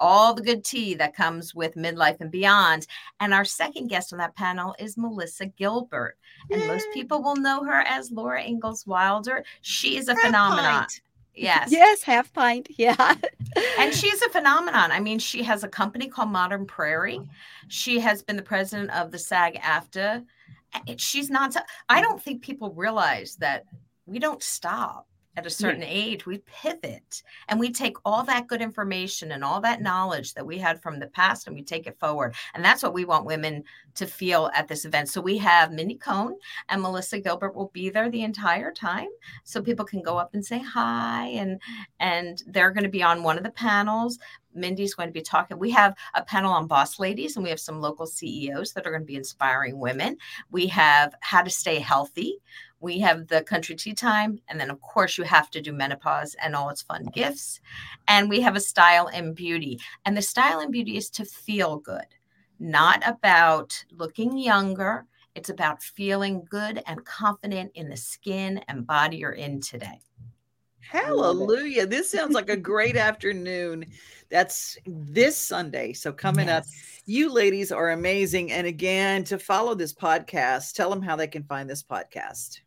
all 0.00 0.34
the 0.34 0.42
good 0.42 0.64
tea 0.64 0.94
that 0.94 1.14
comes 1.14 1.54
with 1.54 1.74
midlife 1.74 2.20
and 2.20 2.30
beyond. 2.30 2.86
And 3.20 3.32
our 3.32 3.44
second 3.44 3.88
guest 3.88 4.12
on 4.12 4.18
that 4.18 4.34
panel 4.36 4.74
is 4.78 4.96
Melissa 4.96 5.46
Gilbert. 5.46 6.16
And 6.50 6.60
Yay. 6.60 6.68
most 6.68 6.86
people 6.92 7.22
will 7.22 7.36
know 7.36 7.64
her 7.64 7.80
as 7.82 8.10
Laura 8.10 8.42
Ingalls 8.42 8.86
Wilder. 8.86 9.44
She 9.62 9.96
is 9.96 10.08
a 10.08 10.16
phenomenon. 10.16 10.86
Yes. 11.34 11.70
Yes, 11.70 12.02
half 12.02 12.32
pint. 12.32 12.68
Yeah. 12.78 13.14
and 13.78 13.94
she's 13.94 14.22
a 14.22 14.28
phenomenon. 14.30 14.90
I 14.90 15.00
mean, 15.00 15.18
she 15.18 15.42
has 15.42 15.64
a 15.64 15.68
company 15.68 16.08
called 16.08 16.30
Modern 16.30 16.66
Prairie. 16.66 17.20
She 17.68 18.00
has 18.00 18.22
been 18.22 18.36
the 18.36 18.42
president 18.42 18.90
of 18.90 19.10
the 19.10 19.18
SAG 19.18 19.54
AFTRA. 19.60 20.24
She's 20.96 21.30
not, 21.30 21.56
I 21.88 22.00
don't 22.00 22.20
think 22.22 22.42
people 22.42 22.72
realize 22.72 23.36
that 23.36 23.64
we 24.06 24.18
don't 24.18 24.42
stop 24.42 25.06
at 25.36 25.46
a 25.46 25.50
certain 25.50 25.82
age, 25.82 26.24
we 26.24 26.38
pivot 26.38 27.22
and 27.48 27.60
we 27.60 27.70
take 27.70 27.96
all 28.04 28.24
that 28.24 28.46
good 28.46 28.62
information 28.62 29.32
and 29.32 29.44
all 29.44 29.60
that 29.60 29.82
knowledge 29.82 30.34
that 30.34 30.46
we 30.46 30.58
had 30.58 30.82
from 30.82 30.98
the 30.98 31.06
past 31.08 31.46
and 31.46 31.54
we 31.54 31.62
take 31.62 31.86
it 31.86 31.98
forward. 31.98 32.34
And 32.54 32.64
that's 32.64 32.82
what 32.82 32.94
we 32.94 33.04
want 33.04 33.26
women 33.26 33.62
to 33.96 34.06
feel 34.06 34.50
at 34.54 34.66
this 34.66 34.84
event. 34.84 35.08
So 35.08 35.20
we 35.20 35.36
have 35.38 35.72
Mindy 35.72 35.96
Cohn 35.96 36.36
and 36.68 36.80
Melissa 36.80 37.20
Gilbert 37.20 37.54
will 37.54 37.70
be 37.72 37.90
there 37.90 38.10
the 38.10 38.22
entire 38.22 38.72
time. 38.72 39.08
So 39.44 39.60
people 39.60 39.84
can 39.84 40.02
go 40.02 40.16
up 40.16 40.34
and 40.34 40.44
say 40.44 40.58
hi 40.58 41.26
and 41.28 41.60
and 42.00 42.42
they're 42.46 42.70
going 42.70 42.84
to 42.84 42.90
be 42.90 43.02
on 43.02 43.22
one 43.22 43.36
of 43.36 43.44
the 43.44 43.50
panels. 43.50 44.18
Mindy's 44.56 44.94
going 44.94 45.08
to 45.08 45.12
be 45.12 45.22
talking. 45.22 45.58
We 45.58 45.70
have 45.70 45.94
a 46.14 46.22
panel 46.22 46.52
on 46.52 46.66
boss 46.66 46.98
ladies, 46.98 47.36
and 47.36 47.44
we 47.44 47.50
have 47.50 47.60
some 47.60 47.80
local 47.80 48.06
CEOs 48.06 48.72
that 48.72 48.86
are 48.86 48.90
going 48.90 49.02
to 49.02 49.06
be 49.06 49.16
inspiring 49.16 49.78
women. 49.78 50.16
We 50.50 50.66
have 50.68 51.14
how 51.20 51.42
to 51.42 51.50
stay 51.50 51.78
healthy. 51.78 52.40
We 52.80 52.98
have 53.00 53.28
the 53.28 53.42
country 53.42 53.74
tea 53.74 53.94
time. 53.94 54.40
And 54.48 54.60
then, 54.60 54.70
of 54.70 54.80
course, 54.80 55.16
you 55.16 55.24
have 55.24 55.50
to 55.50 55.60
do 55.60 55.72
menopause 55.72 56.34
and 56.42 56.54
all 56.54 56.68
its 56.68 56.82
fun 56.82 57.06
gifts. 57.12 57.60
And 58.06 58.28
we 58.28 58.40
have 58.42 58.56
a 58.56 58.60
style 58.60 59.08
and 59.12 59.34
beauty. 59.34 59.80
And 60.04 60.16
the 60.16 60.22
style 60.22 60.60
and 60.60 60.72
beauty 60.72 60.96
is 60.96 61.10
to 61.10 61.24
feel 61.24 61.78
good, 61.78 62.06
not 62.58 63.02
about 63.06 63.84
looking 63.90 64.36
younger. 64.36 65.06
It's 65.34 65.50
about 65.50 65.82
feeling 65.82 66.46
good 66.48 66.82
and 66.86 67.04
confident 67.04 67.72
in 67.74 67.88
the 67.88 67.96
skin 67.96 68.60
and 68.68 68.86
body 68.86 69.18
you're 69.18 69.32
in 69.32 69.60
today. 69.60 70.00
Hallelujah. 70.80 71.86
This 71.86 72.10
sounds 72.10 72.34
like 72.34 72.48
a 72.48 72.56
great 72.56 72.96
afternoon. 73.08 73.86
That's 74.30 74.76
this 74.86 75.36
Sunday. 75.36 75.92
So 75.92 76.12
coming 76.12 76.48
yes. 76.48 76.66
up, 76.66 76.74
you 77.06 77.32
ladies 77.32 77.72
are 77.72 77.90
amazing. 77.90 78.52
And 78.52 78.66
again, 78.66 79.24
to 79.24 79.38
follow 79.38 79.74
this 79.74 79.92
podcast, 79.92 80.74
tell 80.74 80.90
them 80.90 81.02
how 81.02 81.16
they 81.16 81.28
can 81.28 81.44
find 81.44 81.68
this 81.68 81.82
podcast. 81.82 82.60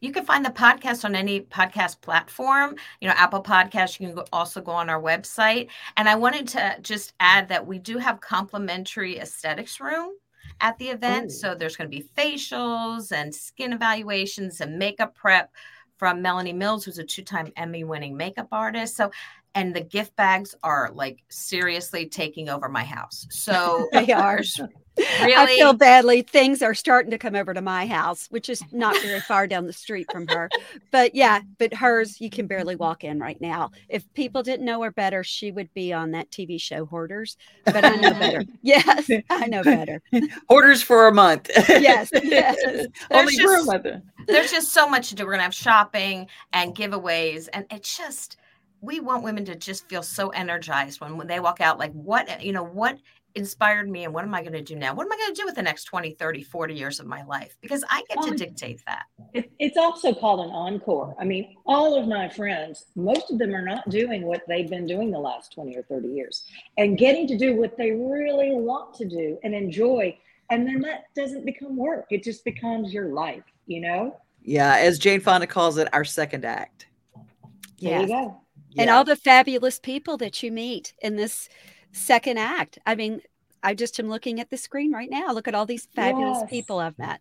You 0.00 0.10
can 0.10 0.24
find 0.24 0.44
the 0.44 0.50
podcast 0.50 1.04
on 1.04 1.14
any 1.14 1.42
podcast 1.42 2.00
platform, 2.00 2.74
you 3.00 3.06
know, 3.06 3.14
Apple 3.16 3.42
Podcast. 3.42 4.00
You 4.00 4.08
can 4.08 4.24
also 4.32 4.60
go 4.60 4.72
on 4.72 4.90
our 4.90 5.00
website. 5.00 5.68
And 5.96 6.08
I 6.08 6.16
wanted 6.16 6.48
to 6.48 6.76
just 6.82 7.12
add 7.20 7.48
that 7.50 7.64
we 7.64 7.78
do 7.78 7.98
have 7.98 8.20
complimentary 8.20 9.20
aesthetics 9.20 9.80
room 9.80 10.16
at 10.60 10.76
the 10.78 10.88
event. 10.88 11.26
Ooh. 11.26 11.34
So 11.34 11.54
there's 11.54 11.76
going 11.76 11.88
to 11.88 11.96
be 11.96 12.08
facials 12.16 13.12
and 13.12 13.32
skin 13.32 13.72
evaluations 13.72 14.60
and 14.60 14.76
makeup 14.76 15.14
prep 15.14 15.52
from 15.98 16.20
Melanie 16.20 16.52
Mills, 16.52 16.84
who's 16.84 16.98
a 16.98 17.04
two 17.04 17.22
time 17.22 17.52
Emmy 17.56 17.84
winning 17.84 18.16
makeup 18.16 18.48
artist. 18.50 18.96
So 18.96 19.12
and 19.54 19.74
the 19.74 19.80
gift 19.80 20.16
bags 20.16 20.54
are 20.62 20.90
like 20.94 21.22
seriously 21.28 22.06
taking 22.06 22.48
over 22.48 22.68
my 22.68 22.84
house. 22.84 23.26
So 23.30 23.88
they 23.92 24.10
are. 24.12 24.40
Really? 25.22 25.34
I 25.34 25.46
feel 25.46 25.72
badly. 25.72 26.20
Things 26.20 26.60
are 26.60 26.74
starting 26.74 27.10
to 27.12 27.16
come 27.16 27.34
over 27.34 27.54
to 27.54 27.62
my 27.62 27.86
house, 27.86 28.26
which 28.28 28.50
is 28.50 28.62
not 28.72 28.94
very 29.00 29.20
far 29.28 29.46
down 29.46 29.66
the 29.66 29.72
street 29.72 30.06
from 30.12 30.28
her. 30.28 30.50
But 30.90 31.14
yeah, 31.14 31.40
but 31.58 31.72
hers, 31.72 32.20
you 32.20 32.28
can 32.28 32.46
barely 32.46 32.74
mm-hmm. 32.74 32.82
walk 32.82 33.02
in 33.02 33.18
right 33.18 33.40
now. 33.40 33.70
If 33.88 34.04
people 34.12 34.42
didn't 34.42 34.66
know 34.66 34.82
her 34.82 34.90
better, 34.90 35.24
she 35.24 35.50
would 35.50 35.72
be 35.72 35.94
on 35.94 36.10
that 36.10 36.30
TV 36.30 36.60
show 36.60 36.84
Hoarders. 36.84 37.38
But 37.64 37.86
I 37.86 37.96
know 37.96 38.10
better. 38.10 38.44
yes, 38.60 39.08
I 39.30 39.46
know 39.46 39.62
better. 39.62 40.02
Hoarders 40.50 40.82
for 40.82 41.06
a 41.08 41.14
month. 41.14 41.48
yes, 41.68 42.10
yes. 42.12 42.86
Only 43.10 43.34
just, 43.34 43.42
for 43.46 43.56
a 43.56 43.64
month. 43.64 43.86
There's 44.26 44.50
just 44.50 44.74
so 44.74 44.86
much 44.86 45.08
to 45.08 45.14
do. 45.14 45.24
We're 45.24 45.32
gonna 45.32 45.44
have 45.44 45.54
shopping 45.54 46.26
and 46.52 46.76
giveaways, 46.76 47.48
and 47.54 47.64
it's 47.70 47.96
just 47.96 48.36
we 48.82 48.98
want 49.00 49.22
women 49.22 49.44
to 49.46 49.54
just 49.54 49.88
feel 49.88 50.02
so 50.02 50.28
energized 50.30 51.00
when, 51.00 51.16
when 51.16 51.28
they 51.28 51.40
walk 51.40 51.60
out 51.60 51.78
like 51.78 51.92
what 51.92 52.28
eh, 52.28 52.38
you 52.42 52.52
know 52.52 52.64
what 52.64 52.98
inspired 53.34 53.88
me 53.88 54.04
and 54.04 54.12
what 54.12 54.24
am 54.24 54.34
i 54.34 54.42
going 54.42 54.52
to 54.52 54.60
do 54.60 54.76
now? 54.76 54.92
What 54.92 55.06
am 55.06 55.12
i 55.12 55.16
going 55.16 55.34
to 55.34 55.40
do 55.40 55.46
with 55.46 55.54
the 55.54 55.62
next 55.62 55.84
20 55.84 56.10
30 56.10 56.42
40 56.42 56.74
years 56.74 57.00
of 57.00 57.06
my 57.06 57.22
life? 57.22 57.56
Because 57.62 57.82
i 57.88 58.02
get 58.08 58.22
to 58.24 58.34
dictate 58.34 58.82
that. 58.86 59.04
It, 59.32 59.50
it's 59.58 59.78
also 59.78 60.12
called 60.12 60.40
an 60.40 60.50
encore. 60.52 61.14
I 61.18 61.24
mean 61.24 61.56
all 61.64 61.98
of 61.98 62.06
my 62.06 62.28
friends 62.28 62.86
most 62.94 63.30
of 63.30 63.38
them 63.38 63.54
are 63.54 63.64
not 63.64 63.88
doing 63.88 64.26
what 64.26 64.42
they've 64.48 64.68
been 64.68 64.86
doing 64.86 65.10
the 65.10 65.18
last 65.18 65.54
20 65.54 65.74
or 65.76 65.82
30 65.84 66.08
years 66.08 66.44
and 66.76 66.98
getting 66.98 67.26
to 67.28 67.38
do 67.38 67.56
what 67.56 67.78
they 67.78 67.92
really 67.92 68.54
want 68.54 68.92
to 68.94 69.08
do 69.08 69.38
and 69.44 69.54
enjoy 69.54 70.18
and 70.50 70.66
then 70.66 70.82
that 70.82 71.04
doesn't 71.14 71.46
become 71.46 71.78
work. 71.78 72.04
It 72.10 72.22
just 72.22 72.44
becomes 72.44 72.92
your 72.92 73.14
life 73.14 73.44
you 73.66 73.80
know? 73.80 74.18
Yeah 74.42 74.76
as 74.76 74.98
jane 74.98 75.20
fonda 75.20 75.46
calls 75.46 75.78
it 75.78 75.88
our 75.94 76.04
second 76.04 76.44
act. 76.44 76.86
There 77.80 78.00
you 78.00 78.06
go 78.06 78.42
and 78.76 78.90
all 78.90 79.04
the 79.04 79.16
fabulous 79.16 79.78
people 79.78 80.16
that 80.18 80.42
you 80.42 80.52
meet 80.52 80.94
in 81.02 81.16
this 81.16 81.48
second 81.92 82.38
act. 82.38 82.78
I 82.86 82.94
mean, 82.94 83.20
I 83.62 83.74
just 83.74 83.98
am 84.00 84.08
looking 84.08 84.40
at 84.40 84.50
the 84.50 84.56
screen 84.56 84.92
right 84.92 85.10
now. 85.10 85.32
Look 85.32 85.48
at 85.48 85.54
all 85.54 85.66
these 85.66 85.86
fabulous 85.94 86.38
yes. 86.40 86.50
people 86.50 86.78
I've 86.78 86.98
met. 86.98 87.20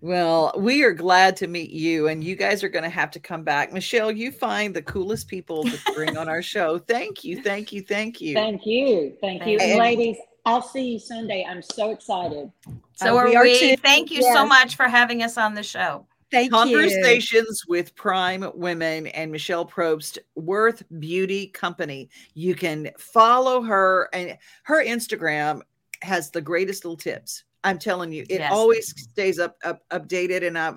Well, 0.00 0.52
we 0.56 0.82
are 0.82 0.92
glad 0.92 1.36
to 1.36 1.46
meet 1.46 1.70
you, 1.70 2.08
and 2.08 2.24
you 2.24 2.34
guys 2.34 2.64
are 2.64 2.68
going 2.68 2.82
to 2.82 2.90
have 2.90 3.12
to 3.12 3.20
come 3.20 3.44
back. 3.44 3.72
Michelle, 3.72 4.10
you 4.10 4.32
find 4.32 4.74
the 4.74 4.82
coolest 4.82 5.28
people 5.28 5.62
to 5.62 5.78
bring 5.94 6.16
on 6.16 6.28
our 6.28 6.42
show. 6.42 6.78
Thank 6.88 7.22
you, 7.22 7.40
thank 7.40 7.72
you, 7.72 7.82
thank 7.82 8.20
you. 8.20 8.34
Thank 8.34 8.66
you, 8.66 9.16
thank 9.20 9.46
you, 9.46 9.58
and, 9.58 9.78
ladies. 9.78 10.16
I'll 10.44 10.60
see 10.60 10.94
you 10.94 10.98
Sunday. 10.98 11.46
I'm 11.48 11.62
so 11.62 11.90
excited. 11.90 12.50
So 12.94 13.16
uh, 13.16 13.20
are 13.20 13.28
we. 13.28 13.36
Are 13.36 13.44
we. 13.44 13.76
Thank 13.76 14.10
you 14.10 14.22
yes. 14.22 14.34
so 14.34 14.44
much 14.44 14.74
for 14.74 14.88
having 14.88 15.22
us 15.22 15.38
on 15.38 15.54
the 15.54 15.62
show. 15.62 16.04
Thank 16.32 16.50
Conversations 16.50 17.62
you. 17.68 17.70
with 17.70 17.94
Prime 17.94 18.50
Women 18.54 19.06
and 19.08 19.30
Michelle 19.30 19.66
Probst, 19.66 20.18
Worth 20.34 20.82
Beauty 20.98 21.48
Company. 21.48 22.08
You 22.32 22.54
can 22.54 22.90
follow 22.98 23.60
her, 23.60 24.08
and 24.14 24.38
her 24.62 24.82
Instagram 24.82 25.60
has 26.00 26.30
the 26.30 26.40
greatest 26.40 26.86
little 26.86 26.96
tips. 26.96 27.44
I'm 27.64 27.78
telling 27.78 28.12
you, 28.12 28.22
it 28.30 28.40
yes. 28.40 28.50
always 28.50 28.88
stays 28.98 29.38
up, 29.38 29.58
up 29.62 29.82
updated. 29.90 30.46
And 30.46 30.58
I, 30.58 30.72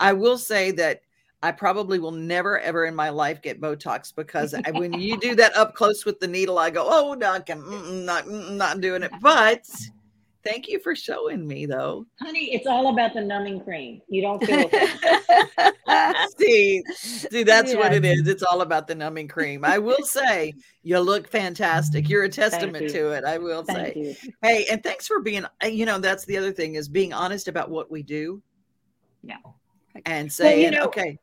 I 0.00 0.12
will 0.14 0.38
say 0.38 0.70
that 0.72 1.02
I 1.42 1.52
probably 1.52 1.98
will 1.98 2.10
never 2.10 2.58
ever 2.58 2.86
in 2.86 2.94
my 2.94 3.10
life 3.10 3.42
get 3.42 3.60
Botox 3.60 4.14
because 4.16 4.54
when 4.72 4.94
you 4.94 5.20
do 5.20 5.34
that 5.34 5.54
up 5.54 5.74
close 5.74 6.06
with 6.06 6.18
the 6.18 6.26
needle, 6.26 6.58
I 6.58 6.70
go, 6.70 6.86
oh, 6.88 7.12
no, 7.12 7.38
I'm 7.46 8.06
not, 8.06 8.26
not 8.26 8.80
doing 8.80 9.02
it. 9.02 9.12
But 9.20 9.68
Thank 10.44 10.68
you 10.68 10.78
for 10.78 10.94
showing 10.94 11.46
me, 11.46 11.64
though. 11.64 12.06
Honey, 12.20 12.52
it's 12.52 12.66
all 12.66 12.88
about 12.88 13.14
the 13.14 13.20
numbing 13.22 13.60
cream. 13.60 14.02
You 14.08 14.22
don't 14.22 14.44
feel 14.44 14.68
see, 16.38 16.82
see, 16.94 17.42
that's 17.42 17.72
yeah. 17.72 17.78
what 17.78 17.94
it 17.94 18.04
is. 18.04 18.28
It's 18.28 18.42
all 18.42 18.60
about 18.60 18.86
the 18.86 18.94
numbing 18.94 19.28
cream. 19.28 19.64
I 19.64 19.78
will 19.78 20.04
say, 20.04 20.52
you 20.82 20.98
look 21.00 21.28
fantastic. 21.28 22.08
You're 22.08 22.24
a 22.24 22.28
testament 22.28 22.90
to 22.90 23.12
it. 23.12 23.24
I 23.24 23.38
will 23.38 23.64
Thank 23.64 23.94
say. 23.94 24.16
You. 24.22 24.32
Hey, 24.42 24.66
and 24.70 24.82
thanks 24.82 25.06
for 25.06 25.20
being. 25.20 25.44
Uh, 25.62 25.66
you 25.66 25.86
know, 25.86 25.98
that's 25.98 26.26
the 26.26 26.36
other 26.36 26.52
thing 26.52 26.74
is 26.74 26.88
being 26.88 27.12
honest 27.12 27.48
about 27.48 27.70
what 27.70 27.90
we 27.90 28.02
do. 28.02 28.42
Yeah. 29.22 29.36
And 30.04 30.30
saying, 30.30 30.62
well, 30.62 30.72
you 30.72 30.78
know, 30.78 30.86
okay, 30.86 31.18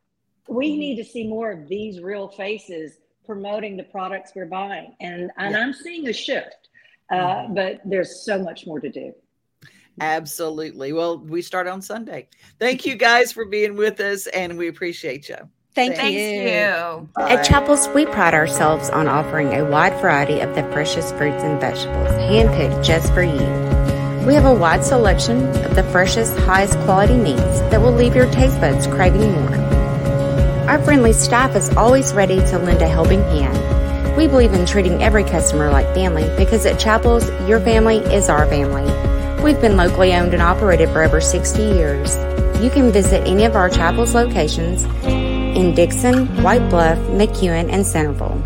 we 0.47 0.77
need 0.77 0.95
to 0.95 1.03
see 1.03 1.27
more 1.27 1.51
of 1.51 1.67
these 1.67 1.99
real 2.01 2.27
faces 2.27 2.97
promoting 3.25 3.77
the 3.77 3.83
products 3.83 4.31
we're 4.35 4.45
buying, 4.45 4.95
and 4.99 5.31
and 5.37 5.53
yeah. 5.53 5.61
I'm 5.61 5.73
seeing 5.73 6.07
a 6.07 6.13
shift. 6.13 6.60
Uh, 7.09 7.47
but 7.49 7.81
there's 7.85 8.23
so 8.23 8.41
much 8.41 8.65
more 8.65 8.79
to 8.79 8.89
do. 8.89 9.13
Absolutely. 9.99 10.93
Well, 10.93 11.19
we 11.19 11.41
start 11.41 11.67
on 11.67 11.81
Sunday. 11.81 12.29
Thank 12.59 12.85
you 12.85 12.95
guys 12.95 13.31
for 13.31 13.45
being 13.45 13.75
with 13.75 13.99
us, 13.99 14.27
and 14.27 14.57
we 14.57 14.67
appreciate 14.67 15.27
you. 15.27 15.35
Thank 15.73 15.95
Thank 15.95 16.13
you. 16.13 16.19
you. 16.19 17.09
At 17.17 17.43
Chappell's, 17.43 17.87
we 17.89 18.05
pride 18.05 18.33
ourselves 18.33 18.89
on 18.89 19.07
offering 19.07 19.53
a 19.53 19.63
wide 19.63 19.99
variety 20.01 20.41
of 20.41 20.53
the 20.53 20.63
freshest 20.71 21.15
fruits 21.15 21.43
and 21.43 21.61
vegetables, 21.61 22.09
handpicked 22.09 22.83
just 22.83 23.13
for 23.13 23.23
you. 23.23 23.39
We 24.25 24.33
have 24.33 24.45
a 24.45 24.53
wide 24.53 24.83
selection 24.83 25.47
of 25.65 25.75
the 25.75 25.83
freshest, 25.85 26.37
highest 26.39 26.77
quality 26.79 27.15
meats 27.15 27.61
that 27.71 27.81
will 27.81 27.93
leave 27.93 28.15
your 28.15 28.29
taste 28.31 28.59
buds 28.59 28.85
craving 28.87 29.31
more. 29.31 29.55
Our 30.67 30.81
friendly 30.83 31.13
staff 31.13 31.55
is 31.55 31.69
always 31.77 32.13
ready 32.13 32.37
to 32.37 32.59
lend 32.59 32.81
a 32.81 32.87
helping 32.87 33.21
hand 33.21 33.80
we 34.17 34.27
believe 34.27 34.53
in 34.53 34.65
treating 34.65 35.01
every 35.01 35.23
customer 35.23 35.69
like 35.69 35.85
family 35.95 36.29
because 36.37 36.65
at 36.65 36.79
Chapels, 36.79 37.29
your 37.47 37.59
family 37.59 37.97
is 37.97 38.29
our 38.29 38.45
family. 38.45 38.83
We've 39.41 39.59
been 39.59 39.77
locally 39.77 40.13
owned 40.13 40.33
and 40.33 40.41
operated 40.41 40.89
for 40.89 41.03
over 41.03 41.21
60 41.21 41.61
years. 41.61 42.15
You 42.61 42.69
can 42.69 42.91
visit 42.91 43.25
any 43.27 43.45
of 43.45 43.55
our 43.55 43.69
Chapels 43.69 44.13
locations 44.13 44.83
in 45.05 45.73
Dickson, 45.73 46.27
White 46.43 46.69
Bluff, 46.69 46.97
McEwen, 47.09 47.71
and 47.71 47.85
Centerville. 47.85 48.41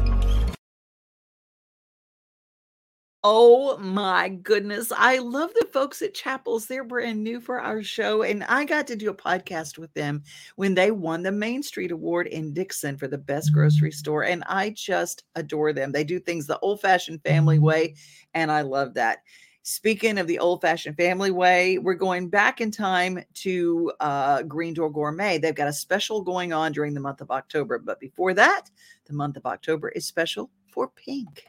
Oh 3.27 3.75
my 3.79 4.29
goodness. 4.29 4.91
I 4.95 5.17
love 5.17 5.51
the 5.55 5.67
folks 5.73 6.03
at 6.03 6.13
Chapels. 6.13 6.67
They're 6.67 6.83
brand 6.83 7.23
new 7.23 7.41
for 7.41 7.59
our 7.59 7.81
show. 7.81 8.21
And 8.21 8.43
I 8.43 8.65
got 8.65 8.85
to 8.85 8.95
do 8.95 9.09
a 9.09 9.15
podcast 9.15 9.79
with 9.79 9.91
them 9.95 10.21
when 10.57 10.75
they 10.75 10.91
won 10.91 11.23
the 11.23 11.31
Main 11.31 11.63
Street 11.63 11.89
Award 11.89 12.27
in 12.27 12.53
Dickson 12.53 12.97
for 12.97 13.07
the 13.07 13.17
best 13.17 13.51
grocery 13.51 13.91
store. 13.91 14.25
And 14.25 14.43
I 14.45 14.69
just 14.69 15.23
adore 15.33 15.73
them. 15.73 15.91
They 15.91 16.03
do 16.03 16.19
things 16.19 16.45
the 16.45 16.59
old 16.59 16.81
fashioned 16.81 17.23
family 17.23 17.57
way. 17.57 17.95
And 18.35 18.51
I 18.51 18.61
love 18.61 18.93
that. 18.93 19.23
Speaking 19.63 20.19
of 20.19 20.27
the 20.27 20.37
old 20.37 20.61
fashioned 20.61 20.95
family 20.95 21.31
way, 21.31 21.79
we're 21.79 21.95
going 21.95 22.29
back 22.29 22.61
in 22.61 22.69
time 22.69 23.23
to 23.33 23.91
uh, 24.01 24.43
Green 24.43 24.75
Door 24.75 24.91
Gourmet. 24.91 25.39
They've 25.39 25.55
got 25.55 25.67
a 25.67 25.73
special 25.73 26.21
going 26.21 26.53
on 26.53 26.73
during 26.73 26.93
the 26.93 26.99
month 26.99 27.21
of 27.21 27.31
October. 27.31 27.79
But 27.79 27.99
before 27.99 28.35
that, 28.35 28.69
the 29.05 29.13
month 29.13 29.35
of 29.35 29.47
October 29.47 29.89
is 29.89 30.05
special 30.05 30.51
for 30.69 30.89
pink. 30.89 31.43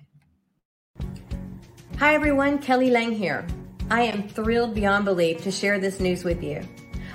Hi 1.98 2.14
everyone, 2.14 2.58
Kelly 2.58 2.90
Lang 2.90 3.12
here. 3.12 3.46
I 3.88 4.02
am 4.02 4.28
thrilled 4.28 4.74
beyond 4.74 5.06
belief 5.06 5.42
to 5.44 5.50
share 5.50 5.78
this 5.78 5.98
news 5.98 6.24
with 6.24 6.42
you. 6.42 6.60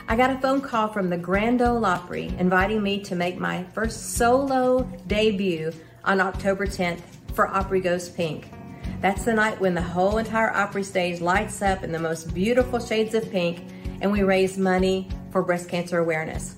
I 0.08 0.16
got 0.16 0.32
a 0.32 0.40
phone 0.40 0.60
call 0.60 0.88
from 0.88 1.08
the 1.08 1.20
Grand 1.20 1.62
Ole 1.62 1.86
Opry 1.86 2.34
inviting 2.40 2.82
me 2.82 3.00
to 3.04 3.14
make 3.14 3.38
my 3.38 3.64
first 3.76 4.16
solo 4.16 4.82
debut 5.06 5.72
on 6.04 6.20
October 6.20 6.66
10th 6.66 7.04
for 7.36 7.48
Opry 7.48 7.80
Goes 7.80 8.10
Pink. 8.10 8.50
That's 9.02 9.24
the 9.24 9.36
night 9.36 9.62
when 9.62 9.76
the 9.76 9.84
whole 9.84 10.18
entire 10.18 10.50
Opry 10.50 10.82
stage 10.82 11.22
lights 11.22 11.62
up 11.62 11.84
in 11.84 11.92
the 11.92 12.00
most 12.00 12.34
beautiful 12.34 12.80
shades 12.80 13.14
of 13.14 13.30
pink 13.30 13.72
and 14.02 14.12
we 14.12 14.24
raise 14.24 14.58
money 14.58 15.08
for 15.30 15.44
breast 15.44 15.70
cancer 15.70 16.00
awareness. 16.00 16.56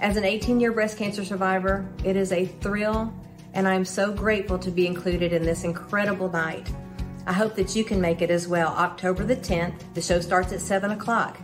As 0.00 0.18
an 0.18 0.24
18 0.26 0.60
year 0.60 0.72
breast 0.72 0.98
cancer 0.98 1.24
survivor, 1.24 1.88
it 2.04 2.14
is 2.14 2.30
a 2.30 2.44
thrill 2.44 3.10
and 3.54 3.66
I'm 3.66 3.86
so 3.86 4.12
grateful 4.12 4.58
to 4.58 4.70
be 4.70 4.86
included 4.86 5.32
in 5.32 5.44
this 5.44 5.64
incredible 5.64 6.30
night. 6.30 6.70
I 7.26 7.32
hope 7.32 7.54
that 7.54 7.74
you 7.74 7.84
can 7.84 8.00
make 8.00 8.22
it 8.22 8.30
as 8.30 8.46
well. 8.46 8.68
October 8.68 9.24
the 9.24 9.36
10th, 9.36 9.94
the 9.94 10.02
show 10.02 10.20
starts 10.20 10.52
at 10.52 10.60
7 10.60 10.90
o'clock. 10.90 11.40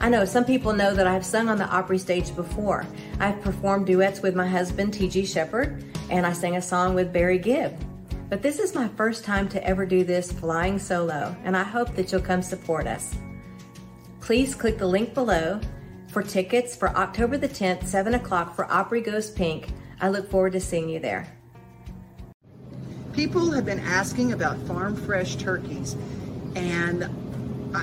I 0.00 0.08
know 0.08 0.24
some 0.24 0.44
people 0.44 0.72
know 0.72 0.94
that 0.94 1.06
I've 1.06 1.24
sung 1.24 1.48
on 1.48 1.58
the 1.58 1.68
Opry 1.68 1.98
stage 1.98 2.34
before. 2.36 2.86
I've 3.18 3.40
performed 3.40 3.86
duets 3.86 4.20
with 4.20 4.36
my 4.36 4.46
husband, 4.46 4.92
T.G. 4.92 5.24
Sheppard, 5.24 5.84
and 6.10 6.26
I 6.26 6.32
sang 6.32 6.56
a 6.56 6.62
song 6.62 6.94
with 6.94 7.12
Barry 7.12 7.38
Gibb. 7.38 7.74
But 8.28 8.42
this 8.42 8.58
is 8.58 8.74
my 8.74 8.88
first 8.88 9.24
time 9.24 9.48
to 9.50 9.64
ever 9.64 9.86
do 9.86 10.04
this 10.04 10.30
flying 10.30 10.78
solo, 10.78 11.34
and 11.44 11.56
I 11.56 11.62
hope 11.62 11.94
that 11.94 12.12
you'll 12.12 12.20
come 12.20 12.42
support 12.42 12.86
us. 12.86 13.16
Please 14.20 14.54
click 14.54 14.78
the 14.78 14.86
link 14.86 15.14
below 15.14 15.60
for 16.08 16.22
tickets 16.22 16.76
for 16.76 16.90
October 16.90 17.38
the 17.38 17.48
10th, 17.48 17.84
7 17.84 18.14
o'clock 18.14 18.54
for 18.54 18.70
Opry 18.70 19.00
Goes 19.00 19.30
Pink. 19.30 19.68
I 20.00 20.08
look 20.08 20.30
forward 20.30 20.52
to 20.52 20.60
seeing 20.60 20.88
you 20.88 20.98
there. 21.00 21.35
People 23.16 23.50
have 23.52 23.64
been 23.64 23.80
asking 23.80 24.34
about 24.34 24.58
farm 24.66 24.94
fresh 24.94 25.36
turkeys, 25.36 25.96
and 26.54 27.08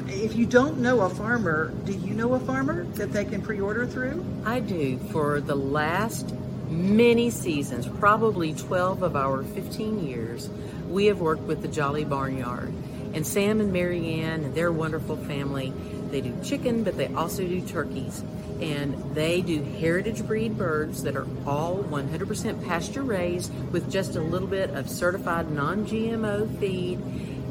if 0.08 0.36
you 0.36 0.46
don't 0.46 0.78
know 0.78 1.02
a 1.02 1.10
farmer, 1.10 1.74
do 1.86 1.92
you 1.92 2.14
know 2.14 2.36
a 2.36 2.40
farmer 2.40 2.84
that 2.94 3.12
they 3.12 3.26
can 3.26 3.42
pre-order 3.42 3.88
through? 3.88 4.24
I 4.46 4.60
do. 4.60 5.00
For 5.12 5.42
the 5.42 5.56
last 5.56 6.32
many 6.70 7.32
seasons, 7.32 7.88
probably 8.00 8.54
12 8.54 9.02
of 9.02 9.16
our 9.16 9.42
15 9.42 10.06
years, 10.06 10.52
we 10.88 11.08
have 11.08 11.20
worked 11.20 11.44
with 11.44 11.64
the 11.64 11.68
Jolly 11.68 12.06
Barnyard. 12.06 12.72
And 13.16 13.26
Sam 13.26 13.60
and 13.60 13.74
Marianne 13.74 14.44
and 14.44 14.54
their 14.54 14.72
wonderful 14.72 15.18
family, 15.18 15.74
they 16.12 16.22
do 16.22 16.32
chicken, 16.44 16.84
but 16.84 16.96
they 16.96 17.08
also 17.16 17.42
do 17.42 17.60
turkeys. 17.62 18.24
And 18.64 19.14
they 19.14 19.42
do 19.42 19.62
heritage 19.62 20.26
breed 20.26 20.58
birds 20.58 21.04
that 21.04 21.18
are 21.18 21.28
all 21.46 21.84
100% 21.84 22.66
pasture 22.66 23.04
raised 23.04 23.54
with 23.74 23.92
just 23.92 24.16
a 24.16 24.22
little 24.22 24.48
bit 24.48 24.70
of 24.70 24.90
certified 24.90 25.52
non 25.52 25.86
GMO 25.86 26.60
feed 26.60 27.00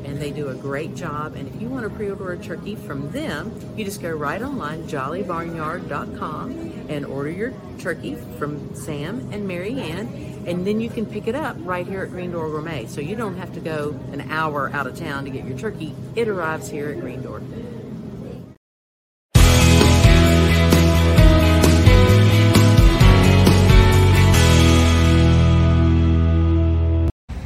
and 0.05 0.21
they 0.21 0.31
do 0.31 0.49
a 0.49 0.55
great 0.55 0.95
job. 0.95 1.37
And 1.37 1.49
if 1.49 1.61
you 1.61 1.69
want 1.69 1.85
to 1.85 1.91
pre-order 1.91 2.33
a 2.33 2.39
turkey 2.39 2.75
from 2.75 3.11
them, 3.11 3.53
you 3.77 3.85
just 3.85 4.03
go 4.03 4.11
right 4.11 4.43
online, 4.43 4.89
jollybarnyard.com, 4.89 6.87
and 6.89 7.07
order 7.07 7.31
your 7.31 7.53
turkey 7.79 8.17
from 8.39 8.75
Sam 8.75 9.29
and 9.33 9.47
Mary 9.47 9.81
Ann, 9.81 10.45
and 10.47 10.67
then 10.67 10.81
you 10.81 10.91
can 10.91 11.07
pick 11.07 11.29
it 11.29 11.35
up 11.35 11.57
right 11.61 11.87
here 11.87 12.03
at 12.03 12.11
Green 12.11 12.33
Door 12.33 12.51
Gourmet. 12.51 12.87
So 12.87 13.01
you 13.01 13.17
don't 13.17 13.37
have 13.37 13.55
to 13.55 13.61
go 13.61 13.99
an 14.13 14.23
hour 14.31 14.71
out 14.73 14.87
of 14.87 14.99
town 14.99 15.25
to 15.25 15.31
get 15.31 15.45
your 15.45 15.59
turkey. 15.59 15.95
It 16.17 16.29
arrives 16.29 16.69
here 16.69 16.89
at 16.89 17.01
Green 17.01 17.23
Door. 17.23 17.43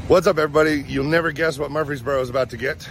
What's 0.08 0.28
up, 0.28 0.38
everybody? 0.38 0.84
You'll 0.86 1.02
never 1.02 1.32
guess 1.32 1.58
what 1.58 1.72
Murfreesboro 1.72 2.20
is 2.20 2.30
about 2.30 2.50
to 2.50 2.56
get. 2.56 2.88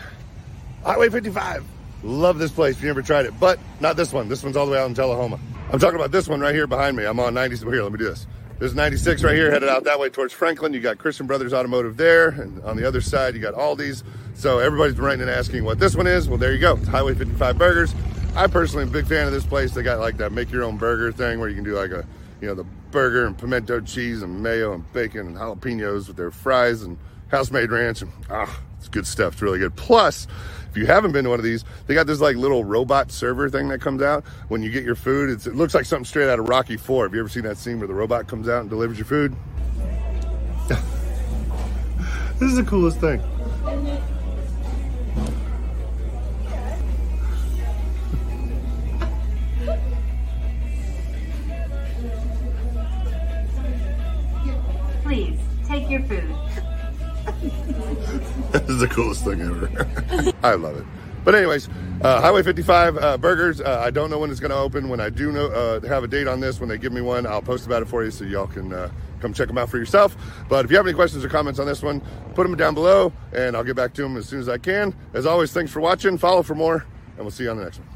Highway 0.84 1.08
55. 1.08 1.64
Love 2.04 2.38
this 2.38 2.52
place 2.52 2.76
if 2.76 2.82
you 2.82 2.88
never 2.88 3.02
tried 3.02 3.26
it, 3.26 3.40
but 3.40 3.58
not 3.80 3.96
this 3.96 4.12
one. 4.12 4.28
This 4.28 4.44
one's 4.44 4.58
all 4.58 4.66
the 4.66 4.74
way 4.74 4.80
out 4.80 4.88
in 4.88 4.94
Tullahoma. 4.94 5.40
I'm 5.72 5.80
talking 5.80 5.96
about 5.96 6.12
this 6.12 6.28
one 6.28 6.42
right 6.42 6.54
here 6.54 6.68
behind 6.68 6.98
me. 6.98 7.06
I'm 7.06 7.18
on 7.22 7.34
90. 7.34 7.56
Here, 7.72 7.84
let 7.84 7.94
me 7.94 7.98
do 7.98 8.04
this. 8.04 8.28
There's 8.60 8.76
96 8.76 9.24
right 9.24 9.34
here, 9.34 9.50
headed 9.50 9.70
out 9.70 9.86
that 9.86 9.98
way 9.98 10.10
towards 10.10 10.34
Franklin. 10.34 10.74
You 10.74 10.82
got 10.82 10.98
Christian 10.98 11.26
Brothers 11.26 11.54
Automotive 11.54 11.96
there, 11.96 12.32
and 12.32 12.62
on 12.66 12.76
the 12.76 12.86
other 12.86 13.00
side, 13.00 13.34
you 13.34 13.40
got 13.40 13.54
Aldi's. 13.54 14.04
So 14.34 14.60
everybody's 14.60 14.96
been 14.96 15.06
writing 15.06 15.22
and 15.22 15.32
asking 15.32 15.64
what 15.64 15.80
this 15.80 15.96
one 15.96 16.08
is. 16.08 16.28
Well, 16.28 16.38
there 16.38 16.52
you 16.52 16.60
go. 16.60 16.76
It's 16.76 16.88
Highway 16.90 17.14
55 17.14 17.58
Burgers. 17.58 17.96
I 18.36 18.48
personally 18.48 18.84
am 18.84 18.90
a 18.90 18.92
big 18.92 19.08
fan 19.08 19.26
of 19.26 19.32
this 19.32 19.46
place. 19.46 19.72
They 19.72 19.84
got 19.84 20.02
like 20.02 20.18
that 20.18 20.34
make 20.34 20.52
your 20.52 20.64
own 20.64 20.76
burger 20.76 21.14
thing 21.14 21.40
where 21.40 21.48
you 21.48 21.56
can 21.56 21.64
do 21.64 21.76
like 21.76 21.92
a, 21.92 22.06
you 22.42 22.48
know, 22.50 22.56
the 22.56 22.66
burger 22.96 23.26
and 23.26 23.38
pimento 23.38 23.82
cheese 23.82 24.22
and 24.22 24.42
mayo 24.42 24.74
and 24.74 24.94
bacon 24.94 25.28
and 25.28 25.36
jalapenos 25.36 26.08
with 26.08 26.16
their 26.16 26.32
fries 26.32 26.82
and 26.82 26.98
house 27.28 27.52
made 27.52 27.70
ranch. 27.70 28.02
And 28.02 28.10
ah, 28.30 28.62
it's 28.78 28.88
good 28.88 29.06
stuff. 29.06 29.34
It's 29.34 29.42
really 29.42 29.60
good. 29.60 29.76
Plus, 29.76 30.28
if 30.72 30.78
you 30.78 30.86
haven't 30.86 31.12
been 31.12 31.26
to 31.26 31.30
one 31.30 31.38
of 31.38 31.44
these, 31.44 31.66
they 31.88 31.94
got 31.94 32.08
this 32.08 32.22
like 32.22 32.38
little 32.38 32.64
robot 32.64 33.12
server 33.12 33.50
thing 33.50 33.68
that 33.68 33.82
comes 33.82 34.02
out 34.02 34.24
when 34.48 34.64
you 34.64 34.72
get 34.72 34.86
your 34.86 34.96
food. 34.96 35.30
It 35.30 35.56
looks 35.56 35.76
like 35.76 35.84
something 35.84 36.06
straight 36.06 36.30
out 36.30 36.40
of 36.40 36.48
Rocky 36.48 36.78
Four. 36.78 37.04
Have 37.04 37.14
you 37.14 37.20
ever 37.20 37.28
seen 37.28 37.44
that 37.44 37.58
scene 37.58 37.80
where 37.80 37.88
the 37.90 37.94
robot 37.94 38.30
comes 38.30 38.48
out 38.48 38.62
and 38.62 38.70
delivers 38.70 38.98
your 38.98 39.08
food? 39.08 39.36
this 42.40 42.50
is 42.50 42.56
the 42.56 42.64
coolest 42.64 43.02
thing. 43.02 43.22
Please 55.06 55.40
take 55.68 55.88
your 55.88 56.02
food. 56.02 56.36
this 58.52 58.70
is 58.70 58.80
the 58.80 58.88
coolest 58.90 59.24
thing 59.24 59.40
ever. 59.40 60.34
I 60.44 60.56
love 60.56 60.78
it. 60.78 60.86
But 61.24 61.36
anyways, 61.36 61.70
uh, 62.02 62.22
Highway 62.22 62.42
55 62.42 62.98
uh, 62.98 63.18
burgers. 63.20 63.62
Uh, 63.62 63.82
I 63.84 63.92
don't 63.92 64.10
know 64.10 64.18
when 64.18 64.32
it's 64.32 64.40
going 64.40 64.50
to 64.50 64.58
open. 64.58 64.90
When 64.90 65.00
I 65.00 65.12
do 65.12 65.32
know 65.32 65.46
uh, 65.46 65.80
have 65.88 66.04
a 66.04 66.08
date 66.08 66.28
on 66.28 66.40
this, 66.40 66.60
when 66.60 66.70
they 66.70 66.80
give 66.80 66.92
me 66.92 67.02
one, 67.02 67.28
I'll 67.28 67.44
post 67.44 67.68
about 67.68 67.84
it 67.84 67.88
for 67.88 68.04
you 68.04 68.10
so 68.10 68.26
y'all 68.26 68.48
can 68.48 68.74
uh, 68.74 68.90
come 69.20 69.32
check 69.32 69.48
them 69.48 69.60
out 69.60 69.70
for 69.70 69.78
yourself. 69.78 70.18
But 70.50 70.66
if 70.66 70.72
you 70.72 70.78
have 70.78 70.88
any 70.88 70.96
questions 70.96 71.24
or 71.24 71.30
comments 71.30 71.60
on 71.60 71.68
this 71.68 71.84
one, 71.84 72.02
put 72.34 72.42
them 72.42 72.56
down 72.56 72.74
below, 72.74 73.14
and 73.32 73.56
I'll 73.56 73.64
get 73.64 73.76
back 73.76 73.94
to 73.96 74.02
them 74.02 74.18
as 74.18 74.28
soon 74.28 74.40
as 74.40 74.50
I 74.50 74.58
can. 74.58 74.96
As 75.14 75.28
always, 75.28 75.52
thanks 75.52 75.72
for 75.72 75.82
watching. 75.82 76.18
Follow 76.18 76.42
for 76.42 76.56
more, 76.56 76.84
and 77.16 77.20
we'll 77.20 77.32
see 77.32 77.44
you 77.44 77.52
on 77.52 77.58
the 77.58 77.64
next 77.64 77.78
one. 77.78 77.95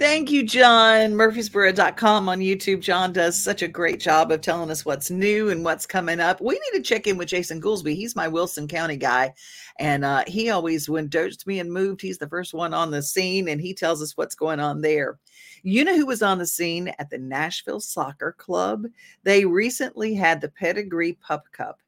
Thank 0.00 0.30
you, 0.30 0.44
John. 0.44 1.12
Murfreesboro.com 1.12 2.30
on 2.30 2.38
YouTube. 2.38 2.80
John 2.80 3.12
does 3.12 3.38
such 3.38 3.60
a 3.60 3.68
great 3.68 4.00
job 4.00 4.32
of 4.32 4.40
telling 4.40 4.70
us 4.70 4.86
what's 4.86 5.10
new 5.10 5.50
and 5.50 5.62
what's 5.62 5.84
coming 5.84 6.20
up. 6.20 6.40
We 6.40 6.54
need 6.54 6.78
to 6.78 6.82
check 6.82 7.06
in 7.06 7.18
with 7.18 7.28
Jason 7.28 7.60
Goolsby. 7.60 7.94
He's 7.94 8.16
my 8.16 8.26
Wilson 8.26 8.66
County 8.66 8.96
guy. 8.96 9.34
And 9.78 10.02
uh, 10.02 10.24
he 10.26 10.48
always, 10.48 10.88
when 10.88 11.10
Dirt's 11.10 11.44
being 11.44 11.70
moved, 11.70 12.00
he's 12.00 12.16
the 12.16 12.30
first 12.30 12.54
one 12.54 12.72
on 12.72 12.90
the 12.90 13.02
scene 13.02 13.46
and 13.46 13.60
he 13.60 13.74
tells 13.74 14.00
us 14.00 14.16
what's 14.16 14.34
going 14.34 14.58
on 14.58 14.80
there. 14.80 15.18
You 15.64 15.84
know 15.84 15.94
who 15.94 16.06
was 16.06 16.22
on 16.22 16.38
the 16.38 16.46
scene 16.46 16.88
at 16.98 17.10
the 17.10 17.18
Nashville 17.18 17.78
Soccer 17.80 18.34
Club? 18.38 18.86
They 19.24 19.44
recently 19.44 20.14
had 20.14 20.40
the 20.40 20.48
Pedigree 20.48 21.18
Pup 21.20 21.44
Cup 21.52 21.78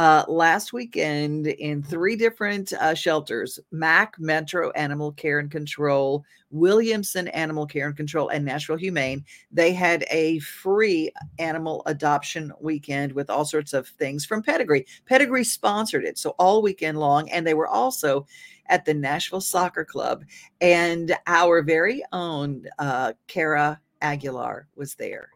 uh, 0.00 0.24
last 0.28 0.72
weekend 0.72 1.46
in 1.46 1.82
three 1.82 2.16
different 2.16 2.72
uh, 2.72 2.94
shelters 2.94 3.60
Mac, 3.70 4.18
Metro 4.18 4.70
Animal 4.70 5.12
Care 5.12 5.40
and 5.40 5.50
Control, 5.50 6.24
Williamson 6.48 7.28
Animal 7.28 7.66
Care 7.66 7.88
and 7.88 7.96
Control, 7.98 8.30
and 8.30 8.42
Nashville 8.42 8.78
Humane. 8.78 9.22
They 9.52 9.74
had 9.74 10.06
a 10.10 10.38
free 10.38 11.12
animal 11.38 11.82
adoption 11.84 12.50
weekend 12.62 13.12
with 13.12 13.28
all 13.28 13.44
sorts 13.44 13.74
of 13.74 13.88
things 13.88 14.24
from 14.24 14.42
Pedigree. 14.42 14.86
Pedigree 15.04 15.44
sponsored 15.44 16.06
it, 16.06 16.16
so 16.16 16.30
all 16.38 16.62
weekend 16.62 16.98
long. 16.98 17.28
And 17.28 17.46
they 17.46 17.52
were 17.52 17.68
also 17.68 18.26
at 18.70 18.86
the 18.86 18.94
Nashville 18.94 19.42
Soccer 19.42 19.84
Club. 19.84 20.24
And 20.62 21.14
our 21.26 21.60
very 21.60 22.02
own 22.10 22.64
uh, 22.78 23.12
Kara 23.26 23.78
Aguilar 24.00 24.66
was 24.76 24.94
there. 24.94 25.28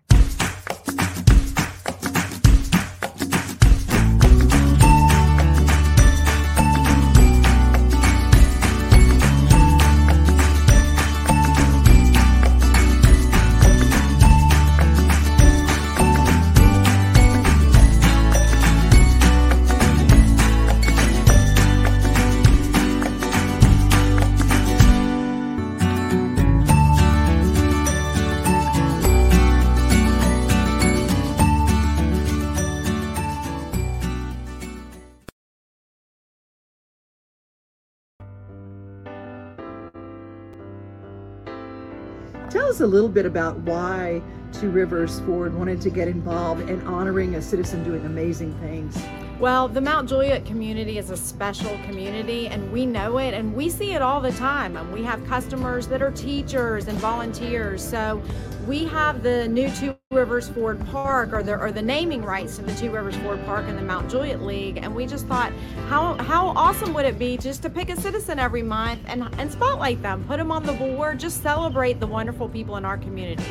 Us 42.75 42.81
a 42.81 42.87
little 42.87 43.09
bit 43.09 43.25
about 43.25 43.57
why 43.59 44.21
Two 44.61 44.71
Rivers 44.71 45.21
Ford 45.21 45.53
wanted 45.55 45.81
to 45.81 45.91
get 45.91 46.07
involved 46.07 46.71
in 46.71 46.81
honoring 46.87 47.35
a 47.35 47.43
citizen 47.43 47.83
doing 47.83 48.07
amazing 48.07 48.55
things. 48.61 48.97
Well, 49.41 49.67
the 49.67 49.81
Mount 49.81 50.09
Juliet 50.09 50.45
community 50.45 50.97
is 50.97 51.11
a 51.11 51.17
special 51.17 51.77
community, 51.87 52.47
and 52.47 52.73
we 52.73 52.87
know 52.87 53.19
it, 53.19 53.35
and 53.35 53.53
we 53.53 53.69
see 53.69 53.93
it 53.93 54.01
all 54.01 54.21
the 54.21 54.31
time. 54.33 54.77
And 54.77 54.93
we 54.93 55.03
have 55.03 55.27
customers 55.27 55.89
that 55.89 56.01
are 56.03 56.13
teachers 56.13 56.87
and 56.87 56.97
volunteers. 56.99 57.83
So 57.83 58.23
we 58.69 58.85
have 58.85 59.25
the 59.25 59.49
new 59.49 59.69
Two 59.73 59.97
Rivers 60.13 60.49
Ford 60.49 60.81
Park, 60.87 61.33
or 61.33 61.43
the 61.43 61.59
or 61.59 61.73
the 61.73 61.83
naming 61.83 62.23
rights 62.23 62.57
to 62.57 62.63
the 62.63 62.75
Two 62.75 62.93
Rivers 62.93 63.17
Ford 63.17 63.45
Park 63.45 63.67
and 63.67 63.77
the 63.77 63.83
Mount 63.83 64.09
Juliet 64.09 64.43
League, 64.43 64.79
and 64.79 64.95
we 64.95 65.05
just 65.05 65.27
thought, 65.27 65.53
how 65.89 66.15
how 66.23 66.49
awesome 66.51 66.95
would 66.95 67.05
it 67.05 67.19
be 67.19 67.37
just 67.37 67.61
to 67.63 67.71
pick 67.71 67.91
a 67.91 68.01
citizen 68.01 68.39
every 68.39 68.63
month 68.63 69.01
and 69.07 69.29
and 69.39 69.51
spotlight 69.51 70.01
them, 70.01 70.25
put 70.29 70.39
them 70.39 70.53
on 70.53 70.63
the 70.63 70.75
board, 70.75 71.19
just 71.19 71.43
celebrate 71.43 71.99
the 71.99 72.07
wonderful 72.07 72.49
people 72.49 72.77
in 72.77 72.85
our 72.85 72.97
community. 72.97 73.45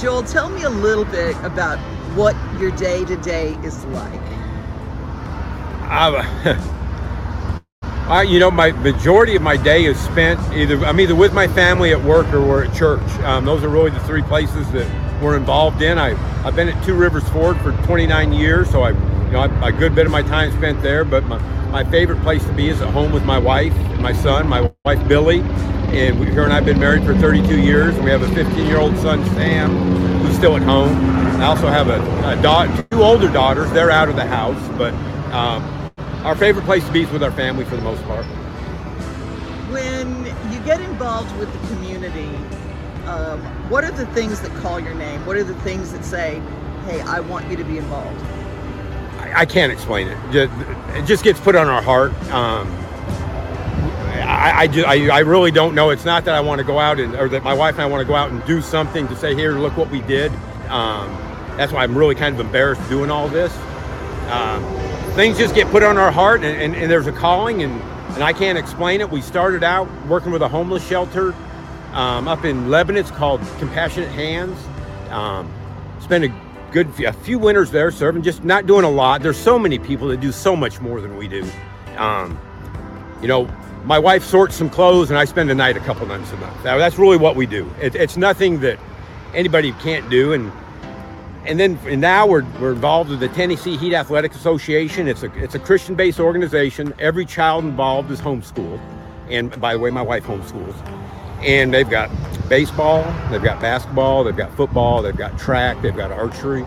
Joel, 0.00 0.22
tell 0.22 0.48
me 0.48 0.62
a 0.62 0.70
little 0.70 1.04
bit 1.04 1.36
about 1.42 1.78
what 2.16 2.34
your 2.58 2.70
day 2.70 3.04
to 3.04 3.16
day 3.18 3.52
is 3.62 3.84
like. 3.86 4.20
I, 5.82 6.56
I, 8.08 8.22
you 8.22 8.38
know, 8.38 8.50
my 8.50 8.72
majority 8.72 9.36
of 9.36 9.42
my 9.42 9.58
day 9.58 9.84
is 9.84 10.00
spent 10.00 10.40
either 10.54 10.82
I'm 10.86 10.98
either 11.00 11.14
with 11.14 11.34
my 11.34 11.46
family 11.48 11.92
at 11.92 12.02
work 12.02 12.26
or 12.32 12.40
we're 12.40 12.64
at 12.64 12.74
church. 12.74 13.02
Um, 13.24 13.44
those 13.44 13.62
are 13.62 13.68
really 13.68 13.90
the 13.90 14.00
three 14.00 14.22
places 14.22 14.70
that 14.72 15.22
we're 15.22 15.36
involved 15.36 15.82
in. 15.82 15.98
I 15.98 16.16
I've 16.46 16.56
been 16.56 16.70
at 16.70 16.82
Two 16.82 16.94
Rivers 16.94 17.28
Ford 17.28 17.60
for 17.60 17.72
29 17.84 18.32
years, 18.32 18.70
so 18.70 18.82
I, 18.82 18.90
you 18.92 19.32
know, 19.32 19.40
I, 19.40 19.68
a 19.68 19.72
good 19.72 19.94
bit 19.94 20.06
of 20.06 20.12
my 20.12 20.22
time 20.22 20.50
spent 20.52 20.80
there. 20.82 21.04
But 21.04 21.24
my 21.24 21.38
my 21.70 21.84
favorite 21.84 22.22
place 22.22 22.42
to 22.46 22.52
be 22.54 22.70
is 22.70 22.80
at 22.80 22.88
home 22.88 23.12
with 23.12 23.26
my 23.26 23.38
wife 23.38 23.74
and 23.74 24.00
my 24.02 24.14
son. 24.14 24.48
My 24.48 24.70
wife 24.86 25.06
Billy 25.06 25.42
and 25.92 26.20
we, 26.20 26.26
her 26.26 26.44
and 26.44 26.52
I 26.52 26.56
have 26.56 26.64
been 26.64 26.78
married 26.78 27.04
for 27.04 27.14
32 27.14 27.60
years. 27.60 27.98
We 27.98 28.10
have 28.10 28.22
a 28.22 28.26
15-year-old 28.26 28.96
son, 28.98 29.24
Sam, 29.30 29.70
who's 30.20 30.36
still 30.36 30.56
at 30.56 30.62
home. 30.62 30.94
I 31.40 31.46
also 31.46 31.66
have 31.66 31.88
a, 31.88 32.00
a 32.28 32.40
daughter, 32.40 32.86
two 32.90 33.02
older 33.02 33.28
daughters. 33.28 33.70
They're 33.72 33.90
out 33.90 34.08
of 34.08 34.16
the 34.16 34.24
house, 34.24 34.60
but 34.78 34.94
um, 35.32 35.90
our 36.24 36.36
favorite 36.36 36.64
place 36.64 36.84
to 36.86 36.92
be 36.92 37.02
is 37.02 37.10
with 37.10 37.22
our 37.22 37.32
family 37.32 37.64
for 37.64 37.76
the 37.76 37.82
most 37.82 38.02
part. 38.04 38.24
When 39.72 40.26
you 40.52 40.60
get 40.64 40.80
involved 40.80 41.36
with 41.38 41.52
the 41.52 41.74
community, 41.74 42.28
um, 43.06 43.40
what 43.68 43.82
are 43.82 43.90
the 43.90 44.06
things 44.06 44.40
that 44.42 44.50
call 44.62 44.78
your 44.78 44.94
name? 44.94 45.24
What 45.26 45.36
are 45.36 45.44
the 45.44 45.58
things 45.62 45.92
that 45.92 46.04
say, 46.04 46.40
"Hey, 46.84 47.00
I 47.00 47.20
want 47.20 47.50
you 47.50 47.56
to 47.56 47.64
be 47.64 47.78
involved"? 47.78 48.20
I, 49.18 49.40
I 49.40 49.46
can't 49.46 49.72
explain 49.72 50.08
it. 50.08 50.16
Just, 50.30 50.52
it 50.96 51.06
just 51.06 51.24
gets 51.24 51.40
put 51.40 51.56
on 51.56 51.68
our 51.68 51.82
heart. 51.82 52.12
Um, 52.30 52.68
I, 54.10 54.60
I, 54.60 54.66
just, 54.66 54.86
I, 54.86 55.08
I, 55.08 55.18
really 55.20 55.50
don't 55.50 55.74
know. 55.74 55.90
It's 55.90 56.04
not 56.04 56.24
that 56.24 56.34
I 56.34 56.40
want 56.40 56.58
to 56.58 56.64
go 56.64 56.78
out 56.78 56.98
and, 56.98 57.14
or 57.14 57.28
that 57.28 57.42
my 57.42 57.54
wife 57.54 57.74
and 57.74 57.82
I 57.82 57.86
want 57.86 58.00
to 58.00 58.06
go 58.06 58.14
out 58.14 58.30
and 58.30 58.44
do 58.46 58.60
something 58.60 59.06
to 59.08 59.16
say, 59.16 59.34
here, 59.34 59.52
look 59.52 59.76
what 59.76 59.90
we 59.90 60.00
did. 60.02 60.32
Um, 60.68 61.08
that's 61.56 61.72
why 61.72 61.82
I'm 61.82 61.96
really 61.96 62.14
kind 62.14 62.34
of 62.34 62.40
embarrassed 62.40 62.86
doing 62.88 63.10
all 63.10 63.28
this. 63.28 63.54
Um, 64.30 64.64
things 65.14 65.38
just 65.38 65.54
get 65.54 65.68
put 65.68 65.82
on 65.82 65.98
our 65.98 66.10
heart, 66.10 66.42
and, 66.42 66.60
and, 66.60 66.74
and, 66.74 66.90
there's 66.90 67.06
a 67.06 67.12
calling, 67.12 67.62
and, 67.62 67.82
and 68.14 68.22
I 68.22 68.32
can't 68.32 68.56
explain 68.56 69.00
it. 69.00 69.10
We 69.10 69.20
started 69.20 69.64
out 69.64 69.88
working 70.06 70.30
with 70.30 70.42
a 70.42 70.48
homeless 70.48 70.86
shelter 70.86 71.34
um, 71.92 72.28
up 72.28 72.44
in 72.44 72.70
Lebanon. 72.70 73.00
It's 73.00 73.10
called 73.10 73.40
Compassionate 73.58 74.10
Hands. 74.10 74.56
Um, 75.10 75.52
spent 76.00 76.24
a 76.24 76.34
good 76.70 76.88
a 77.00 77.12
few 77.12 77.38
winters 77.38 77.70
there 77.70 77.90
serving, 77.90 78.22
just 78.22 78.44
not 78.44 78.66
doing 78.66 78.84
a 78.84 78.90
lot. 78.90 79.22
There's 79.22 79.36
so 79.36 79.58
many 79.58 79.78
people 79.78 80.08
that 80.08 80.20
do 80.20 80.32
so 80.32 80.54
much 80.54 80.80
more 80.80 81.00
than 81.00 81.16
we 81.16 81.28
do. 81.28 81.44
You 83.20 83.28
know, 83.28 83.48
my 83.84 83.98
wife 83.98 84.24
sorts 84.24 84.56
some 84.56 84.70
clothes 84.70 85.10
and 85.10 85.18
I 85.18 85.24
spend 85.24 85.50
a 85.50 85.54
night 85.54 85.76
a 85.76 85.80
couple 85.80 86.06
nights 86.06 86.32
a 86.32 86.36
month. 86.36 86.64
Now, 86.64 86.78
that's 86.78 86.98
really 86.98 87.16
what 87.16 87.36
we 87.36 87.46
do. 87.46 87.70
It, 87.80 87.94
it's 87.94 88.16
nothing 88.16 88.60
that 88.60 88.78
anybody 89.34 89.72
can't 89.72 90.08
do. 90.10 90.32
And 90.32 90.52
and 91.46 91.58
then 91.58 91.78
and 91.86 92.00
now 92.00 92.26
we're, 92.26 92.44
we're 92.60 92.72
involved 92.72 93.08
with 93.10 93.20
the 93.20 93.28
Tennessee 93.28 93.76
Heat 93.76 93.94
Athletic 93.94 94.34
Association. 94.34 95.08
It's 95.08 95.22
a 95.22 95.32
it's 95.42 95.54
a 95.54 95.58
Christian-based 95.58 96.20
organization. 96.20 96.92
Every 96.98 97.24
child 97.24 97.64
involved 97.64 98.10
is 98.10 98.20
homeschooled. 98.20 98.80
And 99.30 99.58
by 99.60 99.74
the 99.74 99.78
way, 99.78 99.90
my 99.90 100.02
wife 100.02 100.24
homeschools. 100.24 100.74
And 101.42 101.72
they've 101.72 101.88
got 101.88 102.10
baseball, 102.50 103.02
they've 103.30 103.42
got 103.42 103.60
basketball, 103.60 104.24
they've 104.24 104.36
got 104.36 104.54
football, 104.54 105.00
they've 105.00 105.16
got 105.16 105.38
track, 105.38 105.80
they've 105.80 105.96
got 105.96 106.12
archery. 106.12 106.64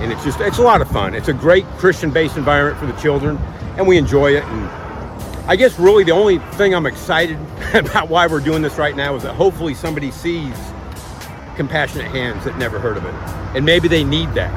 And 0.00 0.10
it's 0.12 0.24
just 0.24 0.40
it's 0.40 0.58
a 0.58 0.62
lot 0.62 0.80
of 0.80 0.90
fun. 0.90 1.14
It's 1.14 1.28
a 1.28 1.32
great 1.32 1.64
Christian-based 1.78 2.36
environment 2.36 2.78
for 2.78 2.86
the 2.86 3.00
children, 3.00 3.38
and 3.76 3.86
we 3.86 3.96
enjoy 3.96 4.34
it. 4.34 4.42
And 4.42 4.85
I 5.48 5.54
guess 5.54 5.78
really 5.78 6.02
the 6.02 6.10
only 6.10 6.38
thing 6.56 6.74
I'm 6.74 6.86
excited 6.86 7.38
about 7.74 8.08
why 8.08 8.26
we're 8.26 8.40
doing 8.40 8.62
this 8.62 8.78
right 8.78 8.96
now 8.96 9.14
is 9.14 9.22
that 9.22 9.34
hopefully 9.34 9.74
somebody 9.74 10.10
sees 10.10 10.56
compassionate 11.54 12.10
hands 12.10 12.44
that 12.44 12.58
never 12.58 12.80
heard 12.80 12.96
of 12.96 13.04
it. 13.04 13.14
And 13.54 13.64
maybe 13.64 13.86
they 13.86 14.02
need 14.02 14.34
that. 14.34 14.52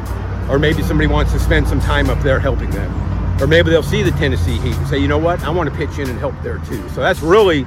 Or 0.50 0.58
maybe 0.58 0.82
somebody 0.82 1.06
wants 1.06 1.32
to 1.34 1.40
spend 1.40 1.68
some 1.68 1.80
time 1.80 2.10
up 2.10 2.20
there 2.24 2.40
helping 2.40 2.72
them. 2.72 2.92
Or 3.40 3.46
maybe 3.46 3.70
they'll 3.70 3.84
see 3.84 4.02
the 4.02 4.10
Tennessee 4.12 4.58
Heat 4.58 4.76
and 4.76 4.88
say, 4.88 4.98
you 4.98 5.08
know 5.08 5.20
what, 5.20 5.44
I 5.44 5.52
want 5.52 5.70
to 5.70 5.76
pitch 5.76 6.00
in 6.00 6.10
and 6.10 6.18
help 6.18 6.34
there 6.42 6.58
too. 6.58 6.90
So 6.90 7.02
that's 7.02 7.22
really 7.22 7.66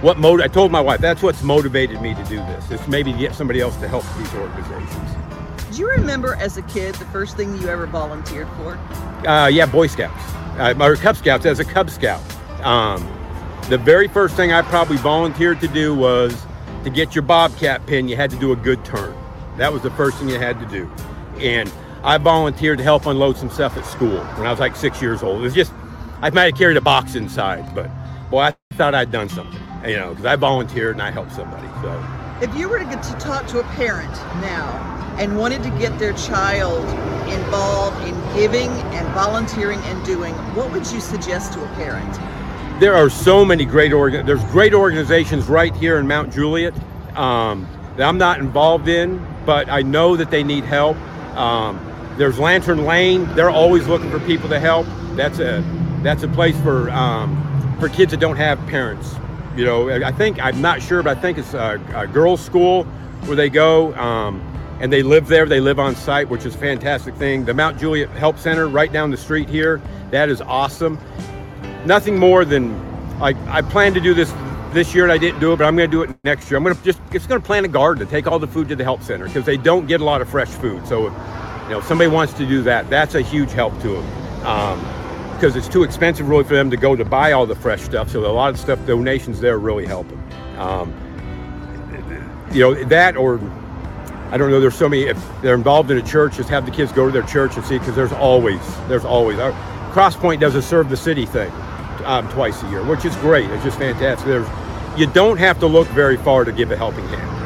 what 0.00 0.18
mode 0.18 0.40
I 0.40 0.48
told 0.48 0.72
my 0.72 0.80
wife 0.80 1.00
that's 1.00 1.22
what's 1.22 1.42
motivated 1.42 2.00
me 2.00 2.14
to 2.14 2.24
do 2.24 2.36
this. 2.36 2.70
Is 2.70 2.88
maybe 2.88 3.12
to 3.12 3.18
get 3.18 3.34
somebody 3.34 3.60
else 3.60 3.76
to 3.76 3.86
help 3.86 4.04
these 4.16 4.32
organizations. 4.32 5.76
Do 5.76 5.78
you 5.78 5.90
remember 5.90 6.36
as 6.36 6.56
a 6.56 6.62
kid 6.62 6.94
the 6.94 7.04
first 7.06 7.36
thing 7.36 7.54
you 7.60 7.68
ever 7.68 7.86
volunteered 7.86 8.48
for? 8.56 8.78
Uh, 9.28 9.48
yeah, 9.48 9.66
Boy 9.66 9.88
Scouts 9.88 10.39
uh, 10.58 10.74
or 10.80 10.96
Cub 10.96 11.16
Scouts 11.16 11.46
as 11.46 11.60
a 11.60 11.64
Cub 11.64 11.90
Scout. 11.90 12.20
Um, 12.64 13.06
the 13.68 13.78
very 13.78 14.08
first 14.08 14.34
thing 14.34 14.52
I 14.52 14.62
probably 14.62 14.96
volunteered 14.96 15.60
to 15.60 15.68
do 15.68 15.94
was 15.94 16.46
to 16.84 16.90
get 16.90 17.14
your 17.14 17.22
Bobcat 17.22 17.86
pin, 17.86 18.08
you 18.08 18.16
had 18.16 18.30
to 18.30 18.36
do 18.38 18.52
a 18.52 18.56
good 18.56 18.84
turn. 18.84 19.14
That 19.56 19.72
was 19.72 19.82
the 19.82 19.90
first 19.92 20.18
thing 20.18 20.28
you 20.28 20.38
had 20.38 20.58
to 20.60 20.66
do. 20.66 20.90
And 21.38 21.72
I 22.02 22.18
volunteered 22.18 22.78
to 22.78 22.84
help 22.84 23.06
unload 23.06 23.36
some 23.36 23.50
stuff 23.50 23.76
at 23.76 23.84
school 23.84 24.18
when 24.18 24.46
I 24.46 24.50
was 24.50 24.60
like 24.60 24.74
six 24.74 25.02
years 25.02 25.22
old. 25.22 25.40
It 25.40 25.44
was 25.44 25.54
just, 25.54 25.72
I 26.22 26.30
might 26.30 26.44
have 26.44 26.58
carried 26.58 26.76
a 26.76 26.80
box 26.80 27.14
inside, 27.14 27.74
but 27.74 27.90
boy, 28.30 28.40
I 28.40 28.54
thought 28.74 28.94
I'd 28.94 29.12
done 29.12 29.28
something, 29.28 29.60
you 29.86 29.96
know, 29.96 30.10
because 30.10 30.24
I 30.24 30.36
volunteered 30.36 30.96
and 30.96 31.02
I 31.02 31.10
helped 31.10 31.32
somebody. 31.32 31.68
So, 31.82 32.19
if 32.42 32.54
you 32.54 32.68
were 32.68 32.78
to 32.78 32.84
get 32.86 33.02
to 33.02 33.12
talk 33.14 33.46
to 33.48 33.58
a 33.58 33.64
parent 33.74 34.12
now 34.40 35.14
and 35.18 35.36
wanted 35.36 35.62
to 35.62 35.70
get 35.78 35.98
their 35.98 36.14
child 36.14 36.82
involved 37.28 38.02
in 38.08 38.14
giving 38.34 38.70
and 38.70 39.06
volunteering 39.08 39.78
and 39.80 40.04
doing, 40.06 40.32
what 40.54 40.72
would 40.72 40.90
you 40.90 41.00
suggest 41.00 41.52
to 41.52 41.62
a 41.62 41.68
parent? 41.74 42.18
There 42.80 42.94
are 42.94 43.10
so 43.10 43.44
many 43.44 43.66
great 43.66 43.92
organ. 43.92 44.24
There's 44.24 44.42
great 44.44 44.72
organizations 44.72 45.48
right 45.48 45.74
here 45.76 45.98
in 45.98 46.08
Mount 46.08 46.32
Juliet 46.32 46.72
um, 47.14 47.68
that 47.96 48.08
I'm 48.08 48.16
not 48.16 48.38
involved 48.38 48.88
in, 48.88 49.22
but 49.44 49.68
I 49.68 49.82
know 49.82 50.16
that 50.16 50.30
they 50.30 50.42
need 50.42 50.64
help. 50.64 50.96
Um, 51.36 51.78
there's 52.16 52.38
Lantern 52.38 52.86
Lane. 52.86 53.26
They're 53.34 53.50
always 53.50 53.86
looking 53.86 54.10
for 54.10 54.20
people 54.20 54.48
to 54.48 54.58
help. 54.58 54.86
That's 55.14 55.40
a 55.40 55.62
that's 56.02 56.22
a 56.22 56.28
place 56.28 56.58
for 56.62 56.88
um, 56.90 57.76
for 57.78 57.90
kids 57.90 58.12
that 58.12 58.20
don't 58.20 58.36
have 58.36 58.58
parents. 58.66 59.14
You 59.60 59.66
know, 59.66 59.90
I 59.90 60.10
think 60.10 60.42
I'm 60.42 60.62
not 60.62 60.80
sure, 60.80 61.02
but 61.02 61.18
I 61.18 61.20
think 61.20 61.36
it's 61.36 61.52
a, 61.52 61.78
a 61.94 62.06
girls' 62.06 62.42
school 62.42 62.84
where 63.26 63.36
they 63.36 63.50
go. 63.50 63.94
Um, 63.96 64.40
and 64.80 64.90
they 64.90 65.02
live 65.02 65.28
there. 65.28 65.44
They 65.44 65.60
live 65.60 65.78
on 65.78 65.94
site, 65.94 66.30
which 66.30 66.46
is 66.46 66.54
a 66.54 66.58
fantastic 66.58 67.14
thing. 67.16 67.44
The 67.44 67.52
Mount 67.52 67.78
Juliet 67.78 68.08
Help 68.08 68.38
Center 68.38 68.68
right 68.68 68.90
down 68.90 69.10
the 69.10 69.18
street 69.18 69.50
here, 69.50 69.82
that 70.12 70.30
is 70.30 70.40
awesome. 70.40 70.98
Nothing 71.84 72.18
more 72.18 72.46
than 72.46 73.18
like 73.18 73.36
I 73.48 73.60
plan 73.60 73.92
to 73.92 74.00
do 74.00 74.14
this 74.14 74.32
this 74.72 74.94
year 74.94 75.04
and 75.04 75.12
I 75.12 75.18
didn't 75.18 75.40
do 75.40 75.52
it, 75.52 75.58
but 75.58 75.66
I'm 75.66 75.76
going 75.76 75.90
to 75.90 75.94
do 75.94 76.10
it 76.10 76.16
next 76.24 76.50
year. 76.50 76.56
I'm 76.56 76.64
going 76.64 76.74
to 76.74 76.82
just 76.82 76.98
it's 77.12 77.26
going 77.26 77.38
to 77.38 77.46
plant 77.46 77.66
a 77.66 77.68
garden 77.68 78.02
to 78.02 78.10
take 78.10 78.26
all 78.26 78.38
the 78.38 78.46
food 78.46 78.66
to 78.68 78.76
the 78.76 78.84
help 78.84 79.02
center 79.02 79.26
because 79.26 79.44
they 79.44 79.58
don't 79.58 79.86
get 79.86 80.00
a 80.00 80.04
lot 80.04 80.22
of 80.22 80.30
fresh 80.30 80.48
food. 80.48 80.86
So, 80.86 81.02
you 81.04 81.10
know, 81.68 81.80
if 81.80 81.84
somebody 81.84 82.08
wants 82.08 82.32
to 82.32 82.46
do 82.46 82.62
that, 82.62 82.88
that's 82.88 83.14
a 83.14 83.20
huge 83.20 83.52
help 83.52 83.78
to 83.82 83.88
them. 83.88 84.99
Because 85.40 85.56
it's 85.56 85.68
too 85.68 85.84
expensive 85.84 86.28
really 86.28 86.44
for 86.44 86.52
them 86.52 86.70
to 86.70 86.76
go 86.76 86.94
to 86.94 87.02
buy 87.02 87.32
all 87.32 87.46
the 87.46 87.54
fresh 87.54 87.80
stuff. 87.80 88.10
So 88.10 88.26
a 88.26 88.28
lot 88.30 88.52
of 88.52 88.60
stuff 88.60 88.84
donations 88.86 89.40
there 89.40 89.58
really 89.58 89.86
help 89.86 90.06
them. 90.06 90.22
Um, 90.58 90.92
you 92.52 92.60
know 92.60 92.84
that 92.84 93.16
or 93.16 93.40
I 94.30 94.36
don't 94.36 94.50
know. 94.50 94.60
There's 94.60 94.74
so 94.74 94.88
many. 94.88 95.04
If 95.04 95.18
they're 95.40 95.54
involved 95.54 95.90
in 95.90 95.96
a 95.96 96.02
church, 96.02 96.36
just 96.36 96.50
have 96.50 96.66
the 96.66 96.70
kids 96.70 96.92
go 96.92 97.06
to 97.06 97.12
their 97.12 97.22
church 97.22 97.56
and 97.56 97.64
see 97.64 97.78
because 97.78 97.96
there's 97.96 98.12
always, 98.12 98.60
there's 98.86 99.04
always. 99.04 99.38
Our, 99.38 99.52
Crosspoint 99.92 100.40
does 100.40 100.54
a 100.54 100.62
serve 100.62 100.88
the 100.90 100.96
city 100.96 101.24
thing 101.24 101.50
um, 102.04 102.28
twice 102.28 102.62
a 102.62 102.68
year, 102.68 102.84
which 102.84 103.04
is 103.04 103.16
great. 103.16 103.50
It's 103.50 103.64
just 103.64 103.78
fantastic. 103.78 104.26
There's, 104.26 104.46
you 104.96 105.06
don't 105.06 105.38
have 105.38 105.58
to 105.60 105.66
look 105.66 105.88
very 105.88 106.16
far 106.16 106.44
to 106.44 106.52
give 106.52 106.70
a 106.70 106.76
helping 106.76 107.08
hand. 107.08 107.39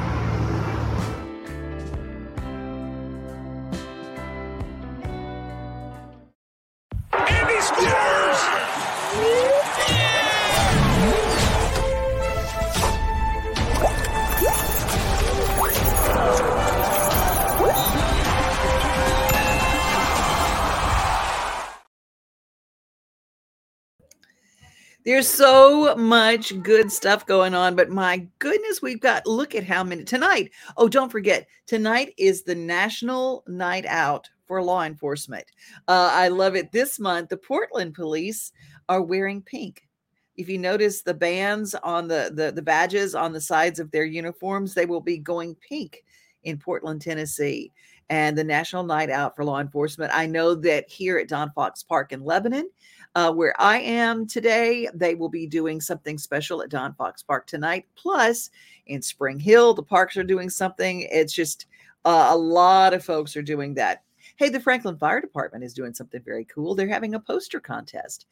There's 25.04 25.28
so 25.28 25.94
much 25.96 26.62
good 26.62 26.90
stuff 26.90 27.26
going 27.26 27.54
on, 27.54 27.76
but 27.76 27.90
my 27.90 28.26
goodness, 28.38 28.80
we've 28.80 29.00
got 29.00 29.26
look 29.26 29.54
at 29.54 29.62
how 29.62 29.84
many 29.84 30.02
tonight. 30.02 30.50
Oh, 30.78 30.88
don't 30.88 31.12
forget, 31.12 31.46
tonight 31.66 32.14
is 32.16 32.42
the 32.42 32.54
National 32.54 33.44
Night 33.46 33.84
Out 33.84 34.30
for 34.46 34.62
Law 34.62 34.82
Enforcement. 34.82 35.44
Uh, 35.88 36.08
I 36.10 36.28
love 36.28 36.56
it. 36.56 36.72
This 36.72 36.98
month, 36.98 37.28
the 37.28 37.36
Portland 37.36 37.92
police 37.92 38.52
are 38.88 39.02
wearing 39.02 39.42
pink. 39.42 39.86
If 40.36 40.48
you 40.48 40.56
notice 40.56 41.02
the 41.02 41.12
bands 41.12 41.74
on 41.74 42.08
the, 42.08 42.32
the 42.34 42.50
the 42.50 42.62
badges 42.62 43.14
on 43.14 43.34
the 43.34 43.42
sides 43.42 43.78
of 43.78 43.90
their 43.90 44.06
uniforms, 44.06 44.72
they 44.72 44.86
will 44.86 45.02
be 45.02 45.18
going 45.18 45.54
pink 45.56 46.02
in 46.44 46.56
Portland, 46.56 47.02
Tennessee 47.02 47.72
and 48.10 48.36
the 48.36 48.44
National 48.44 48.84
Night 48.84 49.10
Out 49.10 49.34
for 49.34 49.44
Law 49.44 49.60
Enforcement. 49.60 50.12
I 50.14 50.26
know 50.26 50.54
that 50.54 50.88
here 50.90 51.18
at 51.18 51.28
Don 51.28 51.50
Fox 51.52 51.82
Park 51.82 52.12
in 52.12 52.22
Lebanon, 52.22 52.68
uh, 53.14 53.32
where 53.32 53.54
I 53.60 53.78
am 53.80 54.26
today, 54.26 54.88
they 54.94 55.14
will 55.14 55.28
be 55.28 55.46
doing 55.46 55.80
something 55.80 56.18
special 56.18 56.62
at 56.62 56.70
Don 56.70 56.94
Fox 56.94 57.22
Park 57.22 57.46
tonight. 57.46 57.86
Plus, 57.94 58.50
in 58.86 59.02
Spring 59.02 59.38
Hill, 59.38 59.74
the 59.74 59.82
parks 59.82 60.16
are 60.16 60.24
doing 60.24 60.50
something. 60.50 61.06
It's 61.10 61.32
just 61.32 61.66
uh, 62.04 62.28
a 62.30 62.36
lot 62.36 62.92
of 62.92 63.04
folks 63.04 63.36
are 63.36 63.42
doing 63.42 63.74
that. 63.74 64.02
Hey, 64.36 64.48
the 64.48 64.58
Franklin 64.58 64.98
Fire 64.98 65.20
Department 65.20 65.62
is 65.62 65.74
doing 65.74 65.94
something 65.94 66.20
very 66.20 66.44
cool. 66.46 66.74
They're 66.74 66.88
having 66.88 67.14
a 67.14 67.20
poster 67.20 67.60
contest. 67.60 68.26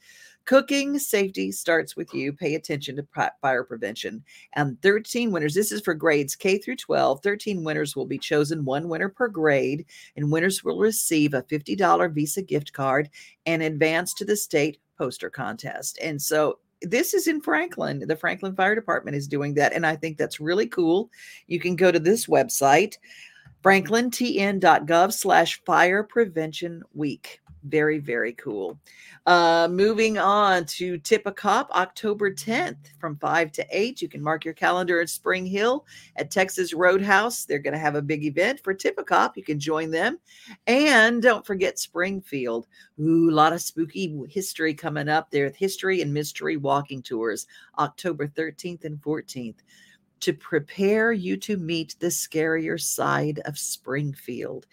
Cooking 0.47 0.99
safety 0.99 1.53
starts 1.53 1.95
with 1.95 2.13
you. 2.13 2.33
Pay 2.33 2.57
attention 2.57 2.97
to 2.97 3.31
fire 3.41 3.63
prevention. 3.63 4.25
And 4.55 4.83
13 4.83 5.31
winners, 5.31 5.55
this 5.55 5.71
is 5.71 5.81
for 5.81 5.95
grades 5.95 6.35
K 6.35 6.59
through 6.59 6.77
12. 6.77 7.23
13 7.23 7.63
winners 7.63 7.95
will 7.95 8.07
be 8.07 8.19
chosen, 8.19 8.65
one 8.65 8.89
winner 8.89 9.09
per 9.09 9.29
grade, 9.29 9.87
and 10.17 10.33
winners 10.33 10.65
will 10.65 10.81
receive 10.81 11.35
a 11.35 11.43
$50 11.45 12.13
Visa 12.13 12.43
gift 12.43 12.73
card 12.73 13.09
and 13.47 13.63
advance 13.63 14.13
to 14.15 14.25
the 14.25 14.37
state 14.37 14.79
poster 14.99 15.31
contest. 15.31 16.01
And 16.03 16.21
so 16.21 16.59
this 16.81 17.15
is 17.15 17.29
in 17.29 17.41
Franklin. 17.41 18.05
The 18.09 18.17
Franklin 18.17 18.57
Fire 18.57 18.75
Department 18.75 19.17
is 19.17 19.29
doing 19.29 19.55
that. 19.55 19.73
And 19.73 19.87
I 19.87 19.95
think 19.95 20.19
that's 20.19 20.41
really 20.41 20.67
cool. 20.67 21.11
You 21.47 21.61
can 21.61 21.77
go 21.77 21.93
to 21.93 22.01
this 22.01 22.27
website 22.27 22.97
franklintn.gov 23.63 25.13
slash 25.13 25.63
fire 25.65 26.03
prevention 26.03 26.83
week. 26.95 27.41
Very, 27.65 28.01
very 28.01 28.33
cool. 28.33 28.79
Uh, 29.25 29.69
moving 29.71 30.19
on 30.19 30.65
to 30.65 30.99
Tip 30.99 31.23
a 31.27 31.33
Cop, 31.33 31.71
October 31.71 32.35
10th 32.35 32.77
from 32.99 33.17
5 33.19 33.53
to 33.53 33.67
8. 33.71 34.03
You 34.03 34.09
can 34.09 34.21
mark 34.21 34.45
your 34.45 34.55
calendar 34.55 35.01
at 35.01 35.09
Spring 35.09 35.47
Hill 35.47 35.87
at 36.17 36.33
Texas 36.33 36.75
Roadhouse. 36.75 37.45
They're 37.45 37.61
going 37.61 37.75
to 37.75 37.79
have 37.79 37.95
a 37.95 38.03
big 38.03 38.25
event 38.25 38.59
for 38.65 38.75
Tip 38.75 38.99
a 38.99 39.05
Cop. 39.05 39.37
You 39.37 39.45
can 39.45 39.61
join 39.61 39.93
them. 39.93 40.19
And 40.67 41.23
don't 41.23 41.47
forget 41.47 41.79
Springfield. 41.79 42.67
Ooh, 42.99 43.31
a 43.31 43.33
lot 43.33 43.53
of 43.53 43.63
spooky 43.63 44.13
history 44.29 44.75
coming 44.75 45.09
up 45.09 45.31
there. 45.31 45.53
History 45.57 46.03
and 46.03 46.13
mystery 46.13 46.57
walking 46.57 47.01
tours, 47.01 47.47
October 47.79 48.27
13th 48.27 48.85
and 48.85 49.01
14th 49.01 49.61
to 50.23 50.33
prepare 50.33 51.13
you 51.13 51.37
to 51.37 51.57
meet 51.57 51.97
the 52.01 52.09
scarier 52.09 52.81
side 52.81 53.41
of 53.45 53.59
Springfield. 53.59 54.67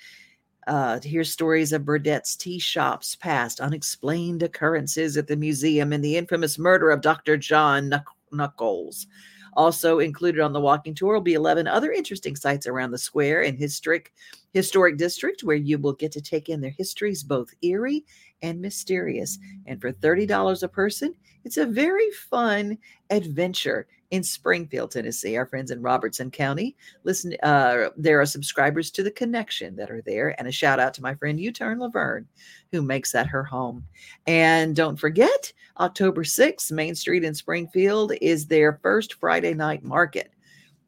Uh, 0.67 0.99
to 0.99 1.09
hear 1.09 1.23
stories 1.23 1.73
of 1.73 1.85
Burdett's 1.85 2.35
tea 2.35 2.59
shops 2.59 3.15
past, 3.15 3.59
unexplained 3.59 4.43
occurrences 4.43 5.17
at 5.17 5.25
the 5.25 5.35
museum, 5.35 5.91
and 5.91 6.03
the 6.03 6.15
infamous 6.15 6.59
murder 6.59 6.91
of 6.91 7.01
Dr. 7.01 7.37
John 7.37 8.03
Knuckles. 8.31 9.07
Also 9.53 9.97
included 9.97 10.41
on 10.41 10.53
the 10.53 10.61
walking 10.61 10.93
tour 10.93 11.15
will 11.15 11.21
be 11.21 11.33
11 11.33 11.67
other 11.67 11.91
interesting 11.91 12.35
sites 12.35 12.67
around 12.67 12.91
the 12.91 12.99
square 12.99 13.41
and 13.43 13.57
historic 13.57 14.13
historic 14.53 14.97
district 14.97 15.43
where 15.43 15.55
you 15.55 15.77
will 15.77 15.93
get 15.93 16.11
to 16.11 16.21
take 16.21 16.49
in 16.49 16.61
their 16.61 16.73
histories 16.77 17.23
both 17.23 17.53
eerie 17.61 18.05
and 18.41 18.61
mysterious. 18.61 19.39
And 19.65 19.81
for 19.81 19.91
$30 19.91 20.63
a 20.63 20.67
person, 20.67 21.15
it's 21.43 21.57
a 21.57 21.65
very 21.65 22.09
fun 22.11 22.77
adventure 23.09 23.87
in 24.11 24.23
Springfield, 24.23 24.91
Tennessee. 24.91 25.37
Our 25.37 25.45
friends 25.45 25.71
in 25.71 25.81
Robertson 25.81 26.31
County. 26.31 26.75
Listen, 27.03 27.35
uh, 27.43 27.89
there 27.95 28.19
are 28.19 28.25
subscribers 28.25 28.89
to 28.91 29.03
the 29.03 29.11
connection 29.11 29.75
that 29.75 29.91
are 29.91 30.01
there, 30.01 30.35
and 30.39 30.47
a 30.47 30.51
shout 30.51 30.79
out 30.79 30.93
to 30.95 31.01
my 31.01 31.13
friend 31.15 31.39
U-Turn 31.39 31.79
Laverne, 31.79 32.27
who 32.71 32.81
makes 32.81 33.11
that 33.11 33.27
her 33.27 33.43
home. 33.43 33.85
And 34.25 34.75
don't 34.75 34.99
forget, 34.99 35.53
October 35.79 36.23
6th, 36.23 36.71
Main 36.71 36.95
Street 36.95 37.23
in 37.23 37.35
Springfield 37.35 38.13
is 38.21 38.47
their 38.47 38.79
first 38.81 39.15
Friday 39.15 39.53
night 39.53 39.83
market. 39.83 40.31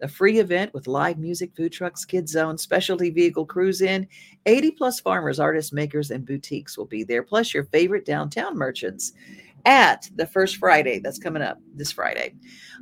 A 0.03 0.07
free 0.07 0.39
event 0.39 0.73
with 0.73 0.87
live 0.87 1.19
music, 1.19 1.55
food 1.55 1.71
trucks, 1.71 2.05
kids 2.05 2.31
zone, 2.31 2.57
specialty 2.57 3.11
vehicle 3.11 3.45
cruise 3.45 3.81
in. 3.81 4.07
80 4.47 4.71
plus 4.71 4.99
farmers, 4.99 5.39
artists, 5.39 5.71
makers, 5.71 6.09
and 6.09 6.25
boutiques 6.25 6.75
will 6.75 6.87
be 6.87 7.03
there, 7.03 7.21
plus 7.21 7.53
your 7.53 7.65
favorite 7.65 8.03
downtown 8.03 8.57
merchants 8.57 9.13
at 9.65 10.09
the 10.15 10.25
first 10.25 10.57
Friday 10.57 10.99
that's 10.99 11.19
coming 11.19 11.41
up 11.41 11.59
this 11.75 11.91
Friday. 11.91 12.35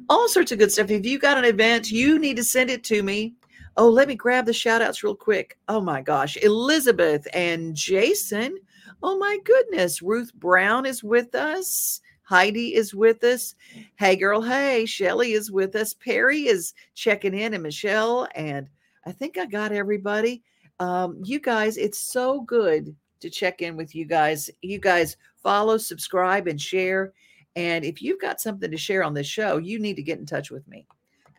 All 0.09 0.27
sorts 0.27 0.51
of 0.51 0.59
good 0.59 0.71
stuff. 0.71 0.89
If 0.89 1.05
you 1.05 1.19
got 1.19 1.37
an 1.37 1.45
event, 1.45 1.91
you 1.91 2.19
need 2.19 2.37
to 2.37 2.43
send 2.43 2.69
it 2.69 2.83
to 2.85 3.03
me. 3.03 3.35
Oh, 3.77 3.89
let 3.89 4.07
me 4.07 4.15
grab 4.15 4.45
the 4.45 4.53
shout 4.53 4.81
outs 4.81 5.03
real 5.03 5.15
quick. 5.15 5.57
Oh 5.67 5.79
my 5.79 6.01
gosh. 6.01 6.37
Elizabeth 6.37 7.27
and 7.33 7.75
Jason. 7.75 8.57
Oh 9.01 9.17
my 9.17 9.37
goodness. 9.45 10.01
Ruth 10.01 10.33
Brown 10.33 10.85
is 10.85 11.03
with 11.03 11.35
us. 11.35 12.01
Heidi 12.23 12.75
is 12.75 12.93
with 12.93 13.23
us. 13.23 13.55
Hey, 13.95 14.15
girl. 14.15 14.41
Hey, 14.41 14.85
Shelly 14.85 15.31
is 15.31 15.51
with 15.51 15.75
us. 15.75 15.93
Perry 15.93 16.41
is 16.47 16.73
checking 16.93 17.33
in, 17.33 17.55
and 17.55 17.63
Michelle. 17.63 18.27
And 18.35 18.69
I 19.05 19.11
think 19.11 19.37
I 19.37 19.45
got 19.45 19.71
everybody. 19.71 20.43
Um, 20.79 21.19
you 21.23 21.39
guys, 21.39 21.77
it's 21.77 21.97
so 21.97 22.41
good 22.41 22.95
to 23.21 23.29
check 23.29 23.61
in 23.61 23.75
with 23.75 23.95
you 23.95 24.05
guys. 24.05 24.49
You 24.61 24.79
guys 24.79 25.17
follow, 25.43 25.77
subscribe, 25.77 26.47
and 26.47 26.59
share. 26.59 27.13
And 27.55 27.83
if 27.83 28.01
you've 28.01 28.21
got 28.21 28.41
something 28.41 28.69
to 28.69 28.77
share 28.77 29.03
on 29.03 29.13
this 29.13 29.27
show, 29.27 29.57
you 29.57 29.79
need 29.79 29.95
to 29.95 30.03
get 30.03 30.19
in 30.19 30.25
touch 30.25 30.51
with 30.51 30.67
me 30.67 30.85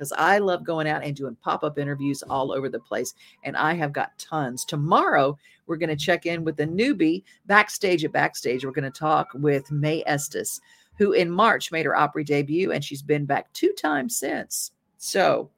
because 0.00 0.12
I 0.16 0.38
love 0.38 0.64
going 0.64 0.88
out 0.88 1.04
and 1.04 1.14
doing 1.14 1.36
pop 1.42 1.62
up 1.62 1.78
interviews 1.78 2.22
all 2.22 2.52
over 2.52 2.70
the 2.70 2.80
place. 2.80 3.14
And 3.44 3.54
I 3.54 3.74
have 3.74 3.92
got 3.92 4.18
tons. 4.18 4.64
Tomorrow, 4.64 5.38
we're 5.66 5.76
going 5.76 5.90
to 5.90 5.96
check 5.96 6.24
in 6.24 6.42
with 6.42 6.56
the 6.56 6.66
newbie 6.66 7.22
backstage 7.44 8.02
at 8.04 8.12
Backstage. 8.12 8.64
We're 8.64 8.70
going 8.70 8.90
to 8.90 8.98
talk 8.98 9.28
with 9.34 9.70
Mae 9.70 10.02
Estes, 10.06 10.60
who 10.96 11.12
in 11.12 11.30
March 11.30 11.70
made 11.70 11.84
her 11.84 11.94
Opry 11.94 12.24
debut, 12.24 12.72
and 12.72 12.82
she's 12.82 13.02
been 13.02 13.26
back 13.26 13.52
two 13.52 13.74
times 13.74 14.16
since. 14.16 14.72
So 14.96 15.50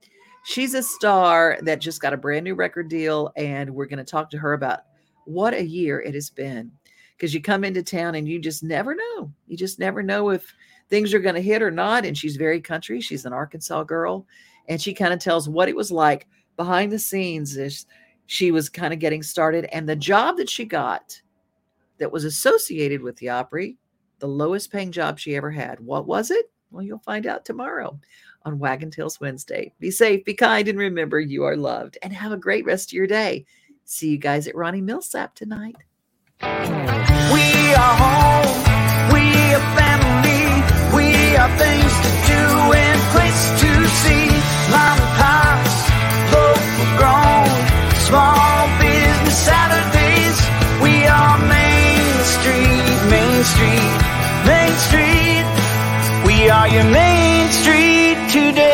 she's 0.45 0.75
a 0.75 0.83
star 0.83 1.59
that 1.63 1.81
just 1.81 2.03
got 2.03 2.13
a 2.13 2.17
brand 2.17 2.43
new 2.43 2.57
record 2.57 2.89
deal. 2.89 3.33
And 3.37 3.71
we're 3.71 3.87
going 3.87 4.05
to 4.05 4.05
talk 4.05 4.29
to 4.31 4.39
her 4.39 4.55
about 4.55 4.81
what 5.25 5.55
a 5.55 5.65
year 5.65 6.01
it 6.01 6.15
has 6.15 6.31
been 6.31 6.73
because 7.17 7.35
you 7.35 7.41
come 7.41 7.65
into 7.65 7.83
town 7.83 8.15
and 8.15 8.29
you 8.29 8.39
just 8.39 8.63
never 8.63 8.95
know. 8.95 9.33
You 9.47 9.57
just 9.57 9.79
never 9.79 10.03
know 10.03 10.31
if 10.31 10.55
things 10.89 11.15
are 11.15 11.21
going 11.21 11.35
to 11.35 11.41
hit 11.41 11.63
or 11.63 11.71
not. 11.71 12.05
And 12.05 12.17
she's 12.17 12.37
very 12.37 12.61
country. 12.61 13.01
She's 13.01 13.25
an 13.25 13.33
Arkansas 13.33 13.85
girl. 13.85 14.27
And 14.69 14.81
she 14.81 14.93
kind 14.93 15.13
of 15.13 15.21
tells 15.21 15.49
what 15.49 15.69
it 15.69 15.77
was 15.77 15.91
like 15.91 16.27
behind 16.57 16.93
the 16.93 16.99
scenes 16.99 17.57
as 17.57 17.87
she 18.27 18.51
was 18.51 18.69
kind 18.69 18.93
of 18.93 18.99
getting 18.99 19.23
started. 19.23 19.67
And 19.73 19.89
the 19.89 19.97
job 19.97 20.37
that 20.37 20.51
she 20.51 20.65
got 20.65 21.21
that 21.99 22.13
was 22.13 22.25
associated 22.25 23.03
with 23.03 23.17
the 23.17 23.29
Opry, 23.29 23.77
the 24.19 24.29
lowest 24.29 24.73
paying 24.73 24.93
job 24.93 25.19
she 25.19 25.37
ever 25.37 25.51
had. 25.51 25.81
What 25.81 26.07
was 26.07 26.31
it? 26.31 26.51
Well, 26.71 26.83
you'll 26.83 26.99
find 26.99 27.27
out 27.27 27.45
tomorrow 27.45 27.99
on 28.45 28.59
Wagon 28.59 28.91
Tails 28.91 29.21
Wednesday. 29.21 29.73
Be 29.79 29.91
safe, 29.91 30.25
be 30.25 30.35
kind, 30.35 30.69
and 30.69 30.79
remember 30.79 31.21
you 31.21 31.45
are 31.45 31.57
loved. 31.57 31.99
And 32.03 32.13
have 32.13 32.33
a 32.33 32.37
great 32.37 32.65
rest 32.65 32.91
of 32.91 32.95
your 32.95 33.07
day. 33.07 33.45
See 33.85 34.11
you 34.11 34.19
guys 34.19 34.49
at 34.49 34.55
Ronnie 34.55 34.83
Milsap 34.83 35.35
tonight. 35.35 35.77
We 36.43 37.47
are 37.79 37.95
home. 38.03 38.51
We 39.15 39.25
are 39.55 39.67
family. 39.79 40.43
We 40.91 41.37
are 41.37 41.53
things 41.55 41.95
to 42.03 42.11
do 42.35 42.43
and 42.83 42.99
place 43.15 43.43
to 43.63 43.71
see. 44.03 44.27
Mom 44.75 44.99
and 44.99 45.13
pops, 45.23 45.77
both 46.35 46.67
grown. 46.99 47.47
Small 48.11 48.59
business 48.83 49.39
Saturdays. 49.39 50.39
We 50.83 51.07
are 51.07 51.39
Main 51.47 52.15
Street, 52.35 52.99
Main 53.15 53.41
Street, 53.55 53.95
Main 54.51 54.75
Street. 54.87 55.47
We 56.27 56.51
are 56.51 56.67
your 56.67 56.85
Main 56.91 57.53
Street 57.53 58.19
today. 58.33 58.72